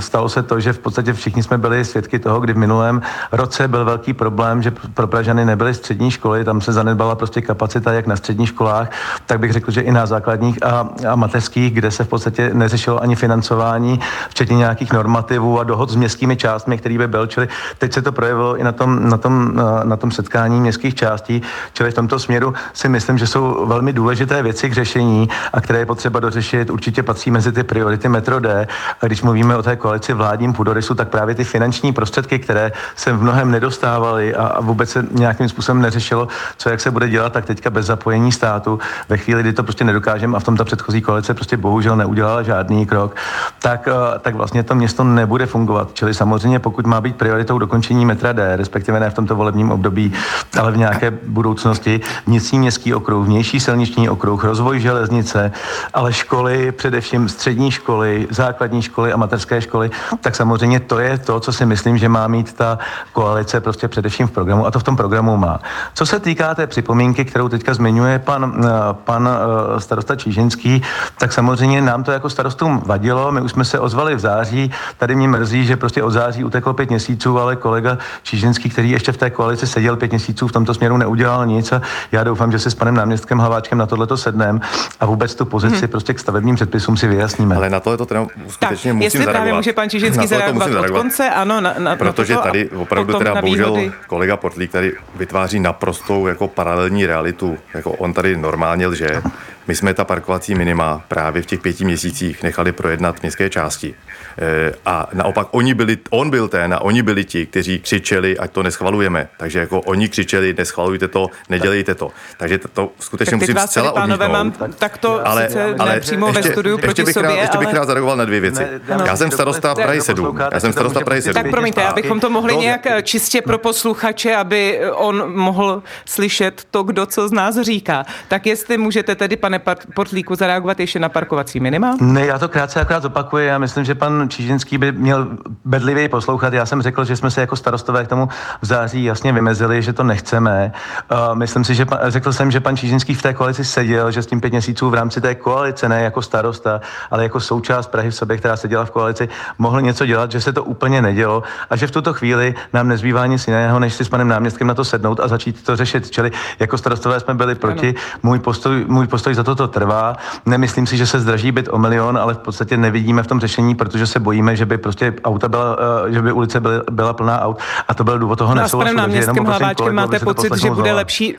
stalo 0.01 0.29
se 0.29 0.43
to, 0.43 0.59
že 0.59 0.73
v 0.73 0.79
podstatě 0.79 1.13
všichni 1.13 1.43
jsme 1.43 1.57
byli 1.57 1.85
svědky 1.85 2.19
toho, 2.19 2.39
kdy 2.39 2.53
v 2.53 2.57
minulém 2.57 3.01
roce 3.31 3.67
byl 3.67 3.90
velký 3.91 4.13
problém, 4.13 4.61
že 4.61 4.71
pro 4.71 5.07
Pražany 5.07 5.45
nebyly 5.45 5.73
střední 5.73 6.11
školy, 6.11 6.43
tam 6.43 6.61
se 6.61 6.73
zanedbala 6.73 7.15
prostě 7.15 7.41
kapacita 7.41 7.93
jak 7.93 8.07
na 8.07 8.15
středních 8.15 8.49
školách, 8.49 8.91
tak 9.25 9.39
bych 9.39 9.51
řekl, 9.51 9.71
že 9.71 9.81
i 9.81 9.91
na 9.91 10.05
základních 10.05 10.63
a, 10.63 10.89
a 11.11 11.15
mateřských, 11.15 11.73
kde 11.73 11.91
se 11.91 12.03
v 12.03 12.07
podstatě 12.07 12.51
neřešilo 12.53 13.03
ani 13.03 13.15
financování, 13.15 13.99
včetně 14.29 14.57
nějakých 14.57 14.93
normativů 14.93 15.59
a 15.59 15.63
dohod 15.63 15.89
s 15.89 15.95
městskými 15.95 16.37
částmi, 16.37 16.77
který 16.77 16.97
by 16.97 17.07
byl. 17.07 17.27
Čili 17.27 17.47
teď 17.77 17.93
se 17.93 18.01
to 18.01 18.11
projevilo 18.11 18.57
i 18.57 18.63
na 18.63 18.71
tom, 18.71 19.09
na 19.09 19.17
tom, 19.17 19.59
na, 19.83 19.97
tom 19.97 20.11
setkání 20.11 20.59
městských 20.61 20.95
částí. 20.95 21.41
Čili 21.73 21.91
v 21.91 21.93
tomto 21.93 22.19
směru 22.19 22.53
si 22.73 22.89
myslím, 22.89 23.17
že 23.17 23.27
jsou 23.27 23.65
velmi 23.67 23.93
důležité 23.93 24.43
věci 24.43 24.69
k 24.69 24.73
řešení 24.73 25.29
a 25.53 25.61
které 25.61 25.79
je 25.79 25.85
potřeba 25.85 26.19
dořešit. 26.19 26.69
Určitě 26.69 27.03
patří 27.03 27.31
mezi 27.31 27.51
ty 27.51 27.63
priority 27.63 28.09
Metro 28.09 28.39
D. 28.39 28.67
A 29.01 29.05
když 29.05 29.21
mluvíme 29.21 29.57
o 29.57 29.63
té 29.63 29.75
koalici 29.75 30.13
vládním 30.13 30.53
půdorysu, 30.53 30.95
tak 30.95 31.09
právě 31.09 31.35
ty 31.35 31.43
finanční 31.43 31.93
prostředky, 31.93 32.39
které 32.39 32.71
se 32.95 33.13
v 33.13 33.21
mnohem 33.21 33.51
nedostává 33.51 33.80
dostávali 33.81 34.35
a, 34.35 34.47
a 34.47 34.61
vůbec 34.61 34.89
se 34.89 35.05
nějakým 35.11 35.49
způsobem 35.49 35.81
neřešilo, 35.81 36.27
co 36.57 36.69
jak 36.69 36.81
se 36.81 36.91
bude 36.91 37.09
dělat, 37.09 37.33
tak 37.33 37.45
teďka 37.45 37.69
bez 37.69 37.85
zapojení 37.85 38.31
státu, 38.31 38.79
ve 39.09 39.17
chvíli, 39.17 39.41
kdy 39.41 39.53
to 39.53 39.63
prostě 39.63 39.83
nedokážeme 39.83 40.37
a 40.37 40.39
v 40.39 40.43
tom 40.43 40.57
ta 40.57 40.63
předchozí 40.63 41.01
koalice 41.01 41.33
prostě 41.33 41.57
bohužel 41.57 41.95
neudělala 41.95 42.43
žádný 42.43 42.85
krok, 42.85 43.15
tak, 43.61 43.87
eh, 43.87 44.19
tak 44.19 44.35
vlastně 44.35 44.63
to 44.63 44.75
město 44.75 45.03
nebude 45.03 45.45
fungovat. 45.45 45.89
Čili 45.93 46.13
samozřejmě, 46.13 46.59
pokud 46.59 46.85
má 46.85 47.01
být 47.01 47.15
prioritou 47.15 47.57
dokončení 47.57 48.05
metra 48.05 48.31
D, 48.33 48.55
respektive 48.55 48.99
ne 48.99 49.09
v 49.09 49.13
tomto 49.13 49.35
volebním 49.35 49.71
období, 49.71 50.13
ale 50.59 50.71
v 50.71 50.77
nějaké 50.77 51.11
budoucnosti, 51.11 52.01
vnitřní 52.27 52.59
městský 52.59 52.93
okruh, 52.93 53.25
vnější 53.25 53.59
silniční 53.59 54.09
okruh, 54.09 54.43
rozvoj 54.43 54.79
železnice, 54.79 55.51
ale 55.93 56.13
školy, 56.13 56.71
především 56.71 57.29
střední 57.29 57.71
školy, 57.71 58.27
základní 58.29 58.81
školy 58.81 59.13
a 59.13 59.17
mateřské 59.17 59.61
školy, 59.61 59.91
tak 60.21 60.35
samozřejmě 60.35 60.79
to 60.79 60.99
je 60.99 61.17
to, 61.17 61.39
co 61.39 61.53
si 61.53 61.65
myslím, 61.65 61.97
že 61.97 62.09
má 62.09 62.27
mít 62.27 62.53
ta 62.53 62.79
koalice 63.13 63.60
prostě 63.61 63.87
především 63.87 64.27
v 64.27 64.31
programu 64.31 64.65
a 64.65 64.71
to 64.71 64.79
v 64.79 64.83
tom 64.83 64.97
programu 64.97 65.37
má. 65.37 65.59
Co 65.93 66.05
se 66.05 66.19
týká 66.19 66.55
té 66.55 66.67
připomínky, 66.67 67.25
kterou 67.25 67.49
teďka 67.49 67.73
zmiňuje 67.73 68.19
pan, 68.19 68.65
eh, 68.65 68.69
pan 68.93 69.29
eh, 69.29 69.81
starosta 69.81 70.15
Čížinský, 70.15 70.81
tak 71.19 71.33
samozřejmě 71.33 71.81
nám 71.81 72.03
to 72.03 72.11
jako 72.11 72.29
starostům 72.29 72.81
vadilo. 72.85 73.31
My 73.31 73.41
už 73.41 73.51
jsme 73.51 73.65
se 73.65 73.79
ozvali 73.79 74.15
v 74.15 74.19
září. 74.19 74.71
Tady 74.97 75.15
mě 75.15 75.27
mrzí, 75.27 75.65
že 75.65 75.77
prostě 75.77 76.03
od 76.03 76.11
září 76.11 76.43
uteklo 76.43 76.73
pět 76.73 76.89
měsíců, 76.89 77.39
ale 77.39 77.55
kolega 77.55 77.97
Čížinský, 78.23 78.69
který 78.69 78.91
ještě 78.91 79.11
v 79.11 79.17
té 79.17 79.29
koalici 79.29 79.67
seděl 79.67 79.97
pět 79.97 80.11
měsíců, 80.11 80.47
v 80.47 80.51
tomto 80.51 80.73
směru 80.73 80.97
neudělal 80.97 81.45
nic 81.45 81.71
a 81.71 81.81
já 82.11 82.23
doufám, 82.23 82.51
že 82.51 82.59
se 82.59 82.71
s 82.71 82.75
panem 82.75 82.95
náměstkem 82.95 83.39
Hlaváčkem 83.39 83.77
na 83.77 83.85
tohleto 83.85 84.17
sednem 84.17 84.61
a 84.99 85.05
vůbec 85.05 85.35
tu 85.35 85.45
pozici 85.45 85.79
hmm. 85.79 85.87
prostě 85.87 86.13
k 86.13 86.19
stavebním 86.19 86.55
předpisům 86.55 86.97
si 86.97 87.07
vyjasníme. 87.07 87.55
Ale 87.55 87.69
na 87.69 87.79
tohle 87.79 87.97
to 87.97 88.05
teda 88.05 88.25
skutečně 88.47 88.91
tak, 88.91 88.95
musím 88.95 89.01
jestli 89.01 89.23
zareagovat. 89.25 89.55
může 89.55 89.73
pan 89.73 89.89
Čižinský 89.89 90.27
zareagovat 90.27 90.71
od 90.71 90.89
konce, 90.89 91.29
ano, 91.29 91.61
na, 91.61 91.73
na, 91.77 91.95
protože 91.95 92.33
na 92.33 92.39
toto, 92.39 92.49
tady 92.49 92.69
opravdu 92.69 93.13
teda 93.13 93.41
bohužel 93.41 93.50
výhody. 93.53 93.91
kolega 94.07 94.37
Portlík 94.37 94.71
tady 94.71 94.93
vytváří 95.15 95.59
naprostou 95.59 96.27
jako 96.27 96.47
paralelní 96.47 97.05
realitu. 97.05 97.57
Jako 97.73 97.91
on 97.91 98.13
tady 98.13 98.37
normálně 98.37 98.87
lže. 98.87 99.21
My 99.67 99.75
jsme 99.75 99.93
ta 99.93 100.03
parkovací 100.05 100.55
minima 100.55 101.03
právě 101.07 101.41
v 101.41 101.45
těch 101.45 101.59
pěti 101.59 101.85
měsících 101.85 102.43
nechali 102.43 102.71
projednat 102.71 103.21
městské 103.21 103.49
části. 103.49 103.95
E, 104.37 104.71
a 104.85 105.07
naopak 105.13 105.47
oni 105.51 105.73
byli, 105.73 105.97
on 106.09 106.29
byl 106.29 106.47
ten 106.47 106.73
a 106.73 106.81
oni 106.81 107.01
byli 107.01 107.25
ti, 107.25 107.45
kteří 107.45 107.79
křičeli, 107.79 108.37
ať 108.37 108.51
to 108.51 108.63
neschvalujeme. 108.63 109.29
Takže 109.37 109.59
jako 109.59 109.81
oni 109.81 110.09
křičeli, 110.09 110.55
neschvalujte 110.57 111.07
to, 111.07 111.27
nedělejte 111.49 111.95
to. 111.95 112.11
Takže 112.37 112.57
to, 112.57 112.67
to 112.67 112.91
skutečně 112.99 113.31
tak 113.31 113.39
musím 113.39 113.55
vás 113.55 113.69
zcela 113.69 113.91
pánové, 113.91 114.27
mám 114.27 114.51
takto 114.51 115.27
ale, 115.27 115.47
sice 115.47 115.75
ale 115.79 115.99
přímo 115.99 116.27
ještě, 116.27 116.41
ve 116.41 116.51
studiu 116.51 116.75
ještě 116.75 116.87
proti 116.87 117.03
bych 117.03 117.13
sobě, 117.13 117.29
rád, 117.29 117.41
Ještě 117.41 117.57
bych 117.57 117.73
rád 117.73 117.85
zareagoval 117.85 118.17
na 118.17 118.25
dvě 118.25 118.39
věci. 118.39 118.61
Ne, 118.61 119.03
já 119.05 119.15
jsem 119.15 119.31
starosta 119.31 119.75
Prahy 119.75 120.01
7. 120.01 120.39
Já 120.51 120.59
jsem 120.59 120.73
starosta 120.73 120.99
Prahy 120.99 121.21
7. 121.21 121.33
Tak 121.33 121.51
promiňte, 121.51 121.83
abychom 121.83 122.19
to 122.19 122.29
mohli 122.29 122.57
nějak 122.57 122.87
čistě 123.03 123.41
pro 123.41 123.57
posluchače, 123.57 124.35
aby 124.35 124.79
on 124.91 125.35
mohl 125.35 125.83
slyšet 126.05 126.67
to, 126.71 126.83
kdo 126.83 127.05
co 127.05 127.27
z 127.27 127.31
nás 127.31 127.61
říká. 127.61 128.05
Tak 128.27 128.45
jestli 128.45 128.77
můžete 128.77 129.15
tedy, 129.15 129.35
pane 129.35 129.61
Portlíku, 129.93 130.35
zareagovat 130.35 130.79
ještě 130.79 130.99
na 130.99 131.09
parkovací 131.09 131.59
minima? 131.59 131.97
Ne, 132.01 132.25
já 132.25 132.39
to 132.39 132.49
krátce 132.49 132.81
akorát 132.81 133.03
zopakuju. 133.03 133.45
Já 133.45 133.57
myslím, 133.57 133.85
že 133.85 133.95
pan 133.95 134.20
Čížinský 134.29 134.77
by 134.77 134.91
měl 134.91 135.27
bedlivě 135.65 136.09
poslouchat. 136.09 136.53
Já 136.53 136.65
jsem 136.65 136.81
řekl, 136.81 137.05
že 137.05 137.15
jsme 137.15 137.31
se 137.31 137.41
jako 137.41 137.55
starostové 137.55 138.05
k 138.05 138.07
tomu 138.07 138.29
v 138.61 138.65
září 138.65 139.03
jasně 139.03 139.33
vymezili, 139.33 139.81
že 139.81 139.93
to 139.93 140.03
nechceme. 140.03 140.71
Uh, 141.11 141.35
myslím 141.35 141.63
si, 141.63 141.75
že 141.75 141.85
pan, 141.85 141.99
řekl 142.07 142.33
jsem, 142.33 142.51
že 142.51 142.59
pan 142.59 142.77
Čížinský 142.77 143.13
v 143.13 143.21
té 143.21 143.33
koalici 143.33 143.65
seděl, 143.65 144.11
že 144.11 144.21
s 144.21 144.25
tím 144.25 144.41
pět 144.41 144.51
měsíců 144.51 144.89
v 144.89 144.93
rámci 144.93 145.21
té 145.21 145.35
koalice, 145.35 145.89
ne 145.89 146.01
jako 146.01 146.21
starosta, 146.21 146.81
ale 147.11 147.23
jako 147.23 147.39
součást 147.39 147.87
Prahy 147.87 148.09
v 148.09 148.15
sobě, 148.15 148.37
která 148.37 148.57
seděla 148.57 148.85
v 148.85 148.91
koalici, 148.91 149.29
mohl 149.57 149.81
něco 149.81 150.05
dělat, 150.05 150.31
že 150.31 150.41
se 150.41 150.53
to 150.53 150.63
úplně 150.63 151.01
nedělo 151.01 151.43
a 151.69 151.75
že 151.75 151.87
v 151.87 151.91
tuto 151.91 152.13
chvíli 152.13 152.55
nám 152.73 152.87
nezbývá 152.87 153.25
nic 153.25 153.47
jiného, 153.47 153.79
než 153.79 153.93
si 153.93 154.05
s 154.05 154.09
panem 154.09 154.27
náměstkem 154.27 154.67
na 154.67 154.73
to 154.73 154.85
sednout 154.85 155.19
a 155.19 155.27
začít 155.27 155.63
to 155.63 155.75
řešit. 155.75 156.11
Čili 156.11 156.31
jako 156.59 156.77
starostové 156.77 157.19
jsme 157.19 157.33
byli 157.33 157.55
proti. 157.55 157.95
Můj 158.23 158.39
postoj, 158.39 158.85
můj 158.87 159.07
postoj 159.07 159.35
za 159.35 159.43
toto 159.43 159.67
trvá. 159.67 160.15
Nemyslím 160.45 160.87
si, 160.87 160.97
že 160.97 161.07
se 161.07 161.19
zdraží 161.19 161.51
byt 161.51 161.69
o 161.71 161.77
milion, 161.77 162.17
ale 162.17 162.33
v 162.33 162.37
podstatě 162.37 162.77
nevidíme 162.77 163.23
v 163.23 163.27
tom 163.27 163.39
řešení, 163.39 163.75
protože 163.75 164.07
se 164.11 164.19
bojíme, 164.19 164.55
že 164.55 164.65
by 164.65 164.77
prostě 164.77 165.13
auta 165.23 165.49
byla, 165.49 165.77
eh, 166.07 166.11
že 166.11 166.21
by 166.21 166.31
ulice 166.31 166.59
byla, 166.59 166.83
byla 166.91 167.13
plná 167.13 167.41
aut 167.41 167.59
a 167.87 167.93
to 167.93 168.03
byl 168.03 168.19
důvod 168.19 168.39
toho 168.39 168.55
no 168.55 168.61
nesouhlasu. 168.61 168.95
Panem 168.95 169.09
náměstkem 169.09 169.45
Hlaváčkem 169.45 169.95
máte 169.95 170.19
pocit, 170.19 170.57
že 170.57 170.71
bude 170.71 170.93
lepší, 170.93 171.37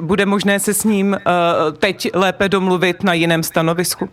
bude 0.00 0.26
možné 0.26 0.60
se 0.60 0.74
s 0.74 0.84
ním 0.84 1.10
uh, 1.12 1.76
teď 1.78 2.08
lépe 2.14 2.48
domluvit 2.48 3.04
na 3.04 3.12
jiném 3.12 3.42
stanovisku? 3.42 4.08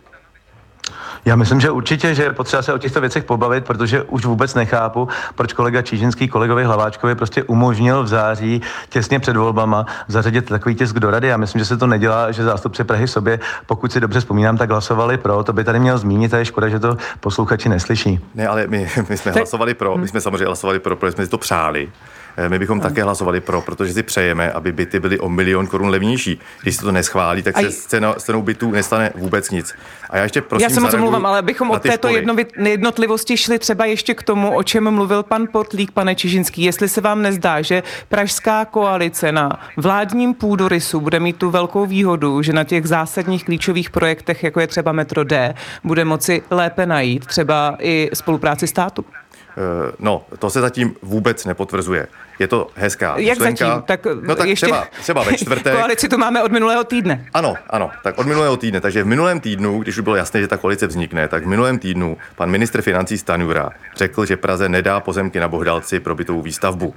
Já 1.24 1.36
myslím, 1.36 1.60
že 1.60 1.70
určitě, 1.70 2.14
že 2.14 2.22
je 2.22 2.32
potřeba 2.32 2.62
se 2.62 2.72
o 2.72 2.78
těchto 2.78 3.00
věcech 3.00 3.24
pobavit, 3.24 3.64
protože 3.64 4.02
už 4.02 4.24
vůbec 4.24 4.54
nechápu, 4.54 5.08
proč 5.34 5.52
kolega 5.52 5.82
Čížinský 5.82 6.28
kolegovi 6.28 6.64
Hlaváčkovi 6.64 7.14
prostě 7.14 7.42
umožnil 7.42 8.02
v 8.02 8.08
září 8.08 8.62
těsně 8.88 9.20
před 9.20 9.36
volbama 9.36 9.86
zařadit 10.08 10.48
takový 10.48 10.74
tisk 10.74 10.98
do 10.98 11.10
rady. 11.10 11.28
Já 11.28 11.36
myslím, 11.36 11.58
že 11.58 11.64
se 11.64 11.76
to 11.76 11.86
nedělá, 11.86 12.32
že 12.32 12.44
zástupci 12.44 12.84
Prahy 12.84 13.08
sobě, 13.08 13.40
pokud 13.66 13.92
si 13.92 14.00
dobře 14.00 14.20
vzpomínám, 14.20 14.56
tak 14.56 14.70
hlasovali 14.70 15.18
pro. 15.18 15.44
To 15.44 15.52
by 15.52 15.64
tady 15.64 15.80
měl 15.80 15.98
zmínit 15.98 16.34
a 16.34 16.38
je 16.38 16.44
škoda, 16.44 16.68
že 16.68 16.78
to 16.78 16.96
posluchači 17.20 17.68
neslyší. 17.68 18.20
Ne, 18.34 18.48
ale 18.48 18.66
my, 18.66 18.88
my 19.08 19.16
jsme 19.16 19.32
hlasovali 19.32 19.74
pro, 19.74 19.96
my 19.96 20.08
jsme 20.08 20.20
samozřejmě 20.20 20.46
hlasovali 20.46 20.78
pro, 20.78 20.96
protože 20.96 21.12
jsme 21.12 21.24
si 21.24 21.30
to 21.30 21.38
přáli. 21.38 21.88
Eh, 22.36 22.48
my 22.48 22.58
bychom 22.58 22.80
také 22.80 23.02
hlasovali 23.02 23.40
pro, 23.40 23.60
protože 23.60 23.92
si 23.92 24.02
přejeme, 24.02 24.52
aby 24.52 24.72
byty 24.72 25.00
byly 25.00 25.18
o 25.18 25.28
milion 25.28 25.66
korun 25.66 25.88
levnější. 25.88 26.40
Když 26.62 26.76
se 26.76 26.82
to 26.82 26.92
neschválí, 26.92 27.42
tak 27.42 27.56
se 27.56 27.70
s 27.70 27.86
cenou 28.18 28.42
bytů 28.42 28.70
nestane 28.70 29.12
vůbec 29.14 29.50
nic. 29.50 29.74
A 30.10 30.16
já 30.16 30.22
ještě 30.22 30.40
prosím. 30.40 30.68
Já 30.68 30.74
se 30.74 30.80
moc 30.80 30.94
omlouvám, 30.94 31.26
ale 31.26 31.42
bychom 31.42 31.70
od 31.70 31.82
této 31.82 32.08
jednotlivosti 32.56 33.36
šli 33.36 33.58
třeba 33.58 33.84
ještě 33.84 34.14
k 34.14 34.22
tomu, 34.22 34.56
o 34.56 34.62
čem 34.62 34.90
mluvil 34.90 35.22
pan 35.22 35.46
Potlík, 35.52 35.90
pane 35.90 36.14
Čižinský. 36.14 36.62
Jestli 36.62 36.88
se 36.88 37.00
vám 37.00 37.22
nezdá, 37.22 37.62
že 37.62 37.82
pražská 38.08 38.64
koalice 38.64 39.32
na 39.32 39.60
vládním 39.76 40.34
půdorysu 40.34 41.00
bude 41.00 41.20
mít 41.20 41.36
tu 41.36 41.50
velkou 41.50 41.86
výhodu, 41.86 42.42
že 42.42 42.52
na 42.52 42.64
těch 42.64 42.86
zásadních 42.86 43.44
klíčových 43.44 43.90
projektech, 43.90 44.44
jako 44.44 44.60
je 44.60 44.66
třeba 44.66 44.92
metro 44.92 45.24
D, 45.24 45.54
bude 45.84 46.04
moci 46.04 46.42
lépe 46.50 46.86
najít 46.86 47.26
třeba 47.26 47.76
i 47.78 48.10
spolupráci 48.14 48.66
státu. 48.66 49.04
Eh, 49.50 49.92
no, 49.98 50.24
to 50.38 50.50
se 50.50 50.60
zatím 50.60 50.96
vůbec 51.02 51.44
nepotvrzuje. 51.44 52.06
Je 52.38 52.48
to 52.48 52.70
hezká 52.74 53.18
Jak 53.18 53.38
myšlenka. 53.38 53.66
zatím? 53.66 53.82
Tak, 53.82 54.06
no 54.22 54.34
tak 54.34 54.48
ještě... 54.48 54.66
třeba, 54.66 54.86
třeba 55.00 55.22
ve 55.22 55.32
čtvrtek. 55.32 55.74
koalici 55.76 56.08
tu 56.08 56.18
máme 56.18 56.42
od 56.42 56.52
minulého 56.52 56.84
týdne. 56.84 57.26
Ano, 57.34 57.54
ano, 57.70 57.90
tak 58.02 58.18
od 58.18 58.26
minulého 58.26 58.56
týdne. 58.56 58.80
Takže 58.80 59.02
v 59.02 59.06
minulém 59.06 59.40
týdnu, 59.40 59.78
když 59.78 59.96
už 59.96 60.04
bylo 60.04 60.16
jasné, 60.16 60.40
že 60.40 60.48
ta 60.48 60.56
koalice 60.56 60.86
vznikne, 60.86 61.28
tak 61.28 61.44
v 61.44 61.48
minulém 61.48 61.78
týdnu 61.78 62.16
pan 62.36 62.50
ministr 62.50 62.82
financí 62.82 63.18
Stanjura 63.18 63.70
řekl, 63.96 64.26
že 64.26 64.36
Praze 64.36 64.68
nedá 64.68 65.00
pozemky 65.00 65.40
na 65.40 65.48
Bohdalci 65.48 66.00
pro 66.00 66.14
bytovou 66.14 66.42
výstavbu. 66.42 66.94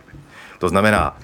To 0.59 0.69
znamená, 0.69 1.17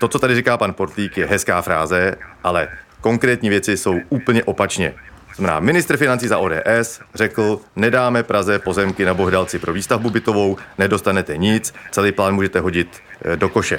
to, 0.00 0.08
co 0.08 0.18
tady 0.18 0.34
říká 0.34 0.56
pan 0.56 0.74
Portlík, 0.74 1.16
je 1.16 1.26
hezká 1.26 1.62
fráze, 1.62 2.14
ale 2.44 2.68
konkrétní 3.00 3.48
věci 3.48 3.76
jsou 3.76 4.00
úplně 4.08 4.44
opačně. 4.44 4.94
Znamená, 5.36 5.60
ministr 5.60 5.96
financí 5.96 6.28
za 6.28 6.38
ODS 6.38 7.00
řekl, 7.14 7.60
nedáme 7.76 8.22
Praze 8.22 8.58
pozemky 8.58 9.04
na 9.04 9.14
Bohdalci 9.14 9.58
pro 9.58 9.72
výstavbu 9.72 10.10
bytovou, 10.10 10.56
nedostanete 10.78 11.36
nic, 11.36 11.74
celý 11.90 12.12
plán 12.12 12.34
můžete 12.34 12.60
hodit 12.60 12.88
eh, 13.24 13.36
do 13.36 13.48
koše. 13.48 13.76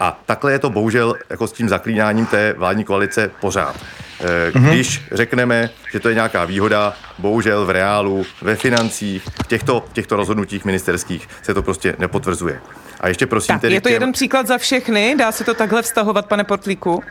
A 0.00 0.20
takhle 0.26 0.52
je 0.52 0.58
to 0.58 0.70
bohužel 0.70 1.14
jako 1.30 1.46
s 1.46 1.52
tím 1.52 1.68
zaklínáním 1.68 2.26
té 2.26 2.54
vládní 2.58 2.84
koalice 2.84 3.30
pořád. 3.40 3.76
Eh, 4.20 4.52
mhm. 4.54 4.68
Když 4.68 5.02
řekneme, 5.12 5.70
že 5.92 6.00
to 6.00 6.08
je 6.08 6.14
nějaká 6.14 6.44
výhoda, 6.44 6.94
bohužel 7.18 7.66
v 7.66 7.70
reálu, 7.70 8.26
ve 8.42 8.56
financích, 8.56 9.28
v 9.44 9.46
těchto, 9.46 9.84
v 9.90 9.92
těchto 9.92 10.16
rozhodnutích 10.16 10.64
ministerských 10.64 11.28
se 11.42 11.54
to 11.54 11.62
prostě 11.62 11.96
nepotvrzuje. 11.98 12.60
A 13.00 13.08
ještě 13.08 13.26
prosím 13.26 13.54
tak, 13.54 13.60
tedy... 13.60 13.74
Je 13.74 13.80
to 13.80 13.88
těm... 13.88 13.94
jeden 13.94 14.12
příklad 14.12 14.46
za 14.46 14.58
všechny? 14.58 15.14
Dá 15.18 15.32
se 15.32 15.44
to 15.44 15.54
takhle 15.54 15.82
vztahovat, 15.82 16.26
pane 16.26 16.44
Potlíku? 16.44 17.02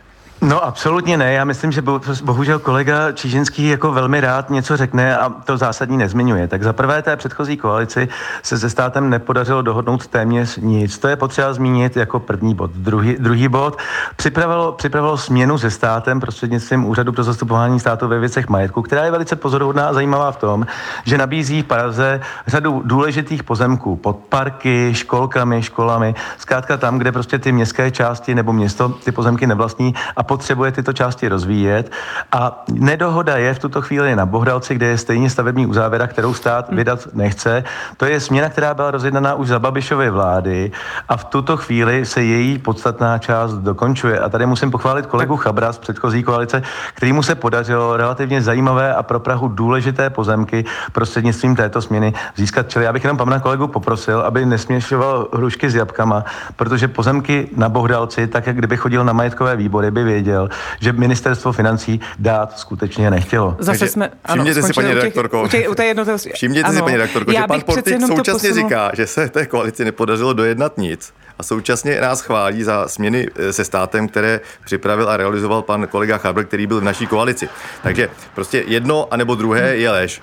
No 0.45 0.65
absolutně 0.65 1.17
ne. 1.17 1.33
Já 1.33 1.45
myslím, 1.45 1.71
že 1.71 1.81
bohužel 2.23 2.59
kolega 2.59 3.11
Číženský 3.11 3.67
jako 3.67 3.91
velmi 3.91 4.21
rád 4.21 4.49
něco 4.49 4.77
řekne 4.77 5.17
a 5.17 5.29
to 5.29 5.57
zásadní 5.57 5.97
nezmiňuje. 5.97 6.47
Tak 6.47 6.63
za 6.63 6.73
prvé 6.73 7.01
té 7.01 7.15
předchozí 7.15 7.57
koalici 7.57 8.07
se 8.43 8.59
se 8.59 8.69
státem 8.69 9.09
nepodařilo 9.09 9.61
dohodnout 9.61 10.07
téměř 10.07 10.57
nic. 10.57 10.97
To 10.97 11.07
je 11.07 11.15
potřeba 11.15 11.53
zmínit 11.53 11.97
jako 11.97 12.19
první 12.19 12.55
bod. 12.55 12.71
Druhý, 12.71 13.15
druhý 13.19 13.47
bod 13.47 13.77
připravilo, 14.15 14.71
připravilo 14.71 15.17
směnu 15.17 15.57
se 15.57 15.71
státem 15.71 16.19
prostřednictvím 16.19 16.85
Úřadu 16.85 17.11
pro 17.13 17.23
zastupování 17.23 17.79
státu 17.79 18.07
ve 18.07 18.19
věcech 18.19 18.49
majetku, 18.49 18.81
která 18.81 19.05
je 19.05 19.11
velice 19.11 19.35
pozoruhodná 19.35 19.87
a 19.87 19.93
zajímavá 19.93 20.31
v 20.31 20.37
tom, 20.37 20.65
že 21.03 21.17
nabízí 21.17 21.61
v 21.61 21.65
Praze 21.65 22.21
řadu 22.47 22.81
důležitých 22.85 23.43
pozemků 23.43 23.95
pod 23.95 24.17
parky, 24.17 24.93
školkami, 24.93 25.63
školami, 25.63 26.15
zkrátka 26.37 26.77
tam, 26.77 26.97
kde 26.97 27.11
prostě 27.11 27.39
ty 27.39 27.51
městské 27.51 27.91
části 27.91 28.35
nebo 28.35 28.53
město 28.53 28.89
ty 28.89 29.11
pozemky 29.11 29.47
nevlastní 29.47 29.95
a 30.15 30.23
potřebuje 30.35 30.71
tyto 30.71 30.93
části 30.93 31.27
rozvíjet. 31.27 31.91
A 32.31 32.63
nedohoda 32.71 33.37
je 33.37 33.53
v 33.53 33.59
tuto 33.59 33.81
chvíli 33.81 34.15
na 34.15 34.25
Bohdalci, 34.25 34.75
kde 34.75 34.85
je 34.85 34.97
stejně 34.97 35.29
stavební 35.29 35.65
uzávera, 35.65 36.07
kterou 36.07 36.33
stát 36.33 36.67
hmm. 36.67 36.77
vydat 36.77 37.07
nechce. 37.13 37.63
To 37.97 38.05
je 38.05 38.19
směna, 38.19 38.49
která 38.49 38.73
byla 38.73 38.91
rozjednaná 38.91 39.35
už 39.35 39.47
za 39.47 39.59
Babišovy 39.59 40.09
vlády 40.09 40.71
a 41.07 41.17
v 41.17 41.23
tuto 41.23 41.57
chvíli 41.57 42.05
se 42.05 42.23
její 42.23 42.57
podstatná 42.59 43.17
část 43.17 43.53
dokončuje. 43.53 44.19
A 44.19 44.29
tady 44.29 44.45
musím 44.45 44.71
pochválit 44.71 45.05
kolegu 45.05 45.37
Chabra 45.37 45.71
z 45.71 45.77
předchozí 45.77 46.23
koalice, 46.23 46.63
kterýmu 46.93 47.23
se 47.23 47.35
podařilo 47.35 47.97
relativně 47.97 48.41
zajímavé 48.41 48.93
a 48.93 49.03
pro 49.03 49.19
Prahu 49.19 49.47
důležité 49.47 50.09
pozemky 50.09 50.65
prostřednictvím 50.91 51.55
této 51.55 51.81
směny 51.81 52.13
získat. 52.35 52.69
Čili 52.69 52.85
já 52.85 52.93
bych 52.93 53.03
jenom 53.03 53.17
pana 53.17 53.39
kolegu 53.39 53.67
poprosil, 53.67 54.19
aby 54.19 54.45
nesměšoval 54.45 55.27
hrušky 55.33 55.69
s 55.69 55.75
jabkama, 55.75 56.25
protože 56.55 56.87
pozemky 56.87 57.47
na 57.55 57.69
Bohdalci, 57.69 58.27
tak 58.27 58.47
jak 58.47 58.57
kdyby 58.57 58.77
chodil 58.77 59.03
na 59.03 59.13
majetkové 59.13 59.55
výbory, 59.55 59.91
by 59.91 60.03
věděl, 60.15 60.49
že 60.79 60.93
ministerstvo 60.93 61.51
financí 61.51 61.99
dát 62.19 62.59
skutečně 62.59 63.11
nechtělo. 63.11 63.55
Zase 63.59 63.71
Takže 63.71 63.87
jsme, 63.87 64.11
ano, 64.25 64.43
všimněte 64.43 64.67
si, 64.67 64.73
paní 64.73 64.93
redaktorko, 64.93 65.43
u 65.43 65.47
těch, 65.47 65.69
u 65.69 65.75
těch 65.75 66.33
všimněte 66.33 66.73
si, 66.73 66.81
paní 66.81 66.97
redaktorko, 66.97 67.31
že 67.31 67.43
pan 67.47 67.61
Portik 67.61 68.01
současně 68.07 68.53
říká, 68.53 68.91
že 68.93 69.07
se 69.07 69.29
té 69.29 69.45
koalici 69.45 69.85
nepodařilo 69.85 70.33
dojednat 70.33 70.77
nic 70.77 71.13
a 71.39 71.43
současně 71.43 72.01
nás 72.01 72.21
chválí 72.21 72.63
za 72.63 72.87
směny 72.87 73.27
eh, 73.35 73.53
se 73.53 73.63
státem, 73.65 74.07
které 74.07 74.39
připravil 74.65 75.09
a 75.09 75.17
realizoval 75.17 75.61
pan 75.61 75.87
kolega 75.87 76.17
Chabr, 76.17 76.43
který 76.43 76.67
byl 76.67 76.81
v 76.81 76.83
naší 76.83 77.07
koalici. 77.07 77.49
Takže 77.83 78.09
prostě 78.35 78.63
jedno 78.67 79.13
anebo 79.13 79.35
druhé 79.35 79.75
je 79.75 79.91
lež. 79.91 80.21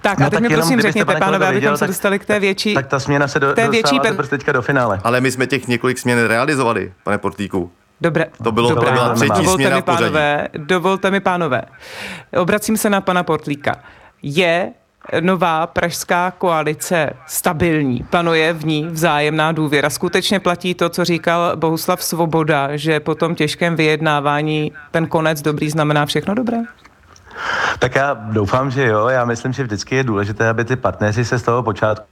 Tak 0.00 0.18
no, 0.18 0.26
a 0.26 0.30
teď 0.30 0.40
mi 0.40 0.48
prosím 0.48 0.80
řekněte, 0.80 1.16
pánové, 1.16 1.46
abychom 1.46 1.76
se 1.76 1.86
dostali 1.86 2.18
k 2.18 2.24
té 2.24 2.40
větší... 2.40 2.74
Tak 2.74 2.86
ta 2.86 2.98
směna 2.98 3.28
se 3.28 3.40
do, 3.40 3.52
té 3.52 3.68
větší 3.68 4.00
pe... 4.00 4.22
teďka 4.28 4.52
do 4.52 4.62
finále. 4.62 5.00
Ale 5.04 5.20
my 5.20 5.30
jsme 5.30 5.46
těch 5.46 5.68
několik 5.68 5.98
směn 5.98 6.26
realizovali, 6.26 6.92
pane 7.04 7.18
Portíku. 7.18 7.70
Dobré. 8.02 8.26
To 8.44 8.52
bylo 8.52 8.68
Dobré. 8.68 8.92
byla 8.92 9.14
třetí 9.14 9.28
dovolte 9.28 9.52
směna 9.52 9.76
mi, 9.76 9.82
pánové, 9.82 10.48
dovolte 10.56 11.10
mi, 11.10 11.20
pánové, 11.20 11.62
obracím 12.36 12.76
se 12.76 12.90
na 12.90 13.00
pana 13.00 13.22
Portlíka. 13.22 13.76
Je 14.22 14.72
nová 15.20 15.66
pražská 15.66 16.30
koalice 16.30 17.10
stabilní, 17.26 18.06
panuje 18.10 18.52
v 18.52 18.64
ní 18.64 18.86
vzájemná 18.86 19.52
důvěra. 19.52 19.90
Skutečně 19.90 20.40
platí 20.40 20.74
to, 20.74 20.88
co 20.88 21.04
říkal 21.04 21.56
Bohuslav 21.56 22.02
Svoboda, 22.02 22.76
že 22.76 23.00
po 23.00 23.14
tom 23.14 23.34
těžkém 23.34 23.76
vyjednávání 23.76 24.72
ten 24.90 25.06
konec 25.06 25.42
dobrý 25.42 25.70
znamená 25.70 26.06
všechno 26.06 26.34
dobré? 26.34 26.58
Tak 27.78 27.94
já 27.94 28.14
doufám, 28.14 28.70
že 28.70 28.86
jo. 28.86 29.08
Já 29.08 29.24
myslím, 29.24 29.52
že 29.52 29.62
vždycky 29.62 29.96
je 29.96 30.04
důležité, 30.04 30.48
aby 30.48 30.64
ty 30.64 30.76
partneři 30.76 31.24
se 31.24 31.38
z 31.38 31.42
toho 31.42 31.62
počátku 31.62 32.06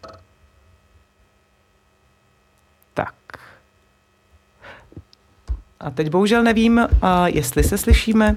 A 5.81 5.91
teď 5.91 6.11
bohužel 6.11 6.43
nevím, 6.43 6.87
jestli 7.27 7.63
se 7.63 7.79
slyšíme. 7.79 8.37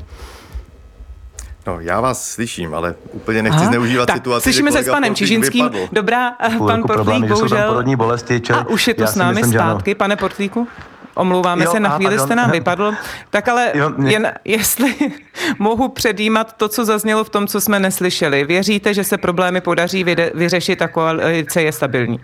No, 1.67 1.79
já 1.79 2.01
vás 2.01 2.31
slyším, 2.31 2.75
ale 2.75 2.95
úplně 3.11 3.41
nechci 3.41 3.57
Aha, 3.57 3.67
zneužívat 3.67 4.05
tak, 4.05 4.15
situaci, 4.15 4.43
Slyšíme 4.43 4.71
se 4.71 4.83
s 4.83 4.89
panem 4.89 5.15
Čižinským. 5.15 5.65
Vypadl. 5.65 5.87
Dobrá, 5.91 6.31
pan 6.67 6.83
Portlík, 6.87 7.25
bohužel. 7.25 7.83
bolesti, 7.95 8.41
čili 8.41 8.59
a 8.59 8.67
už 8.67 8.87
je 8.87 8.93
tu 8.93 9.03
s 9.03 9.15
námi 9.15 9.35
myslím, 9.35 9.53
zpátky, 9.53 9.95
pane 9.95 10.15
Portlíku? 10.15 10.67
Omlouváme 11.15 11.65
jo, 11.65 11.71
se, 11.71 11.79
na 11.79 11.89
chvíli 11.89 12.19
jste 12.19 12.35
nám 12.35 12.51
vypadl. 12.51 12.93
Tak 13.29 13.47
ale 13.47 13.71
jo, 13.73 13.91
jen 14.07 14.33
jestli 14.45 14.95
mohu 15.59 15.89
předjímat 15.89 16.53
to, 16.57 16.69
co 16.69 16.85
zaznělo 16.85 17.23
v 17.23 17.29
tom, 17.29 17.47
co 17.47 17.61
jsme 17.61 17.79
neslyšeli. 17.79 18.45
Věříte, 18.45 18.93
že 18.93 19.03
se 19.03 19.17
problémy 19.17 19.61
podaří 19.61 20.05
vyřešit 20.33 20.81
a 20.81 20.87
koalice 20.87 21.61
je 21.61 21.71
stabilní? 21.71 22.19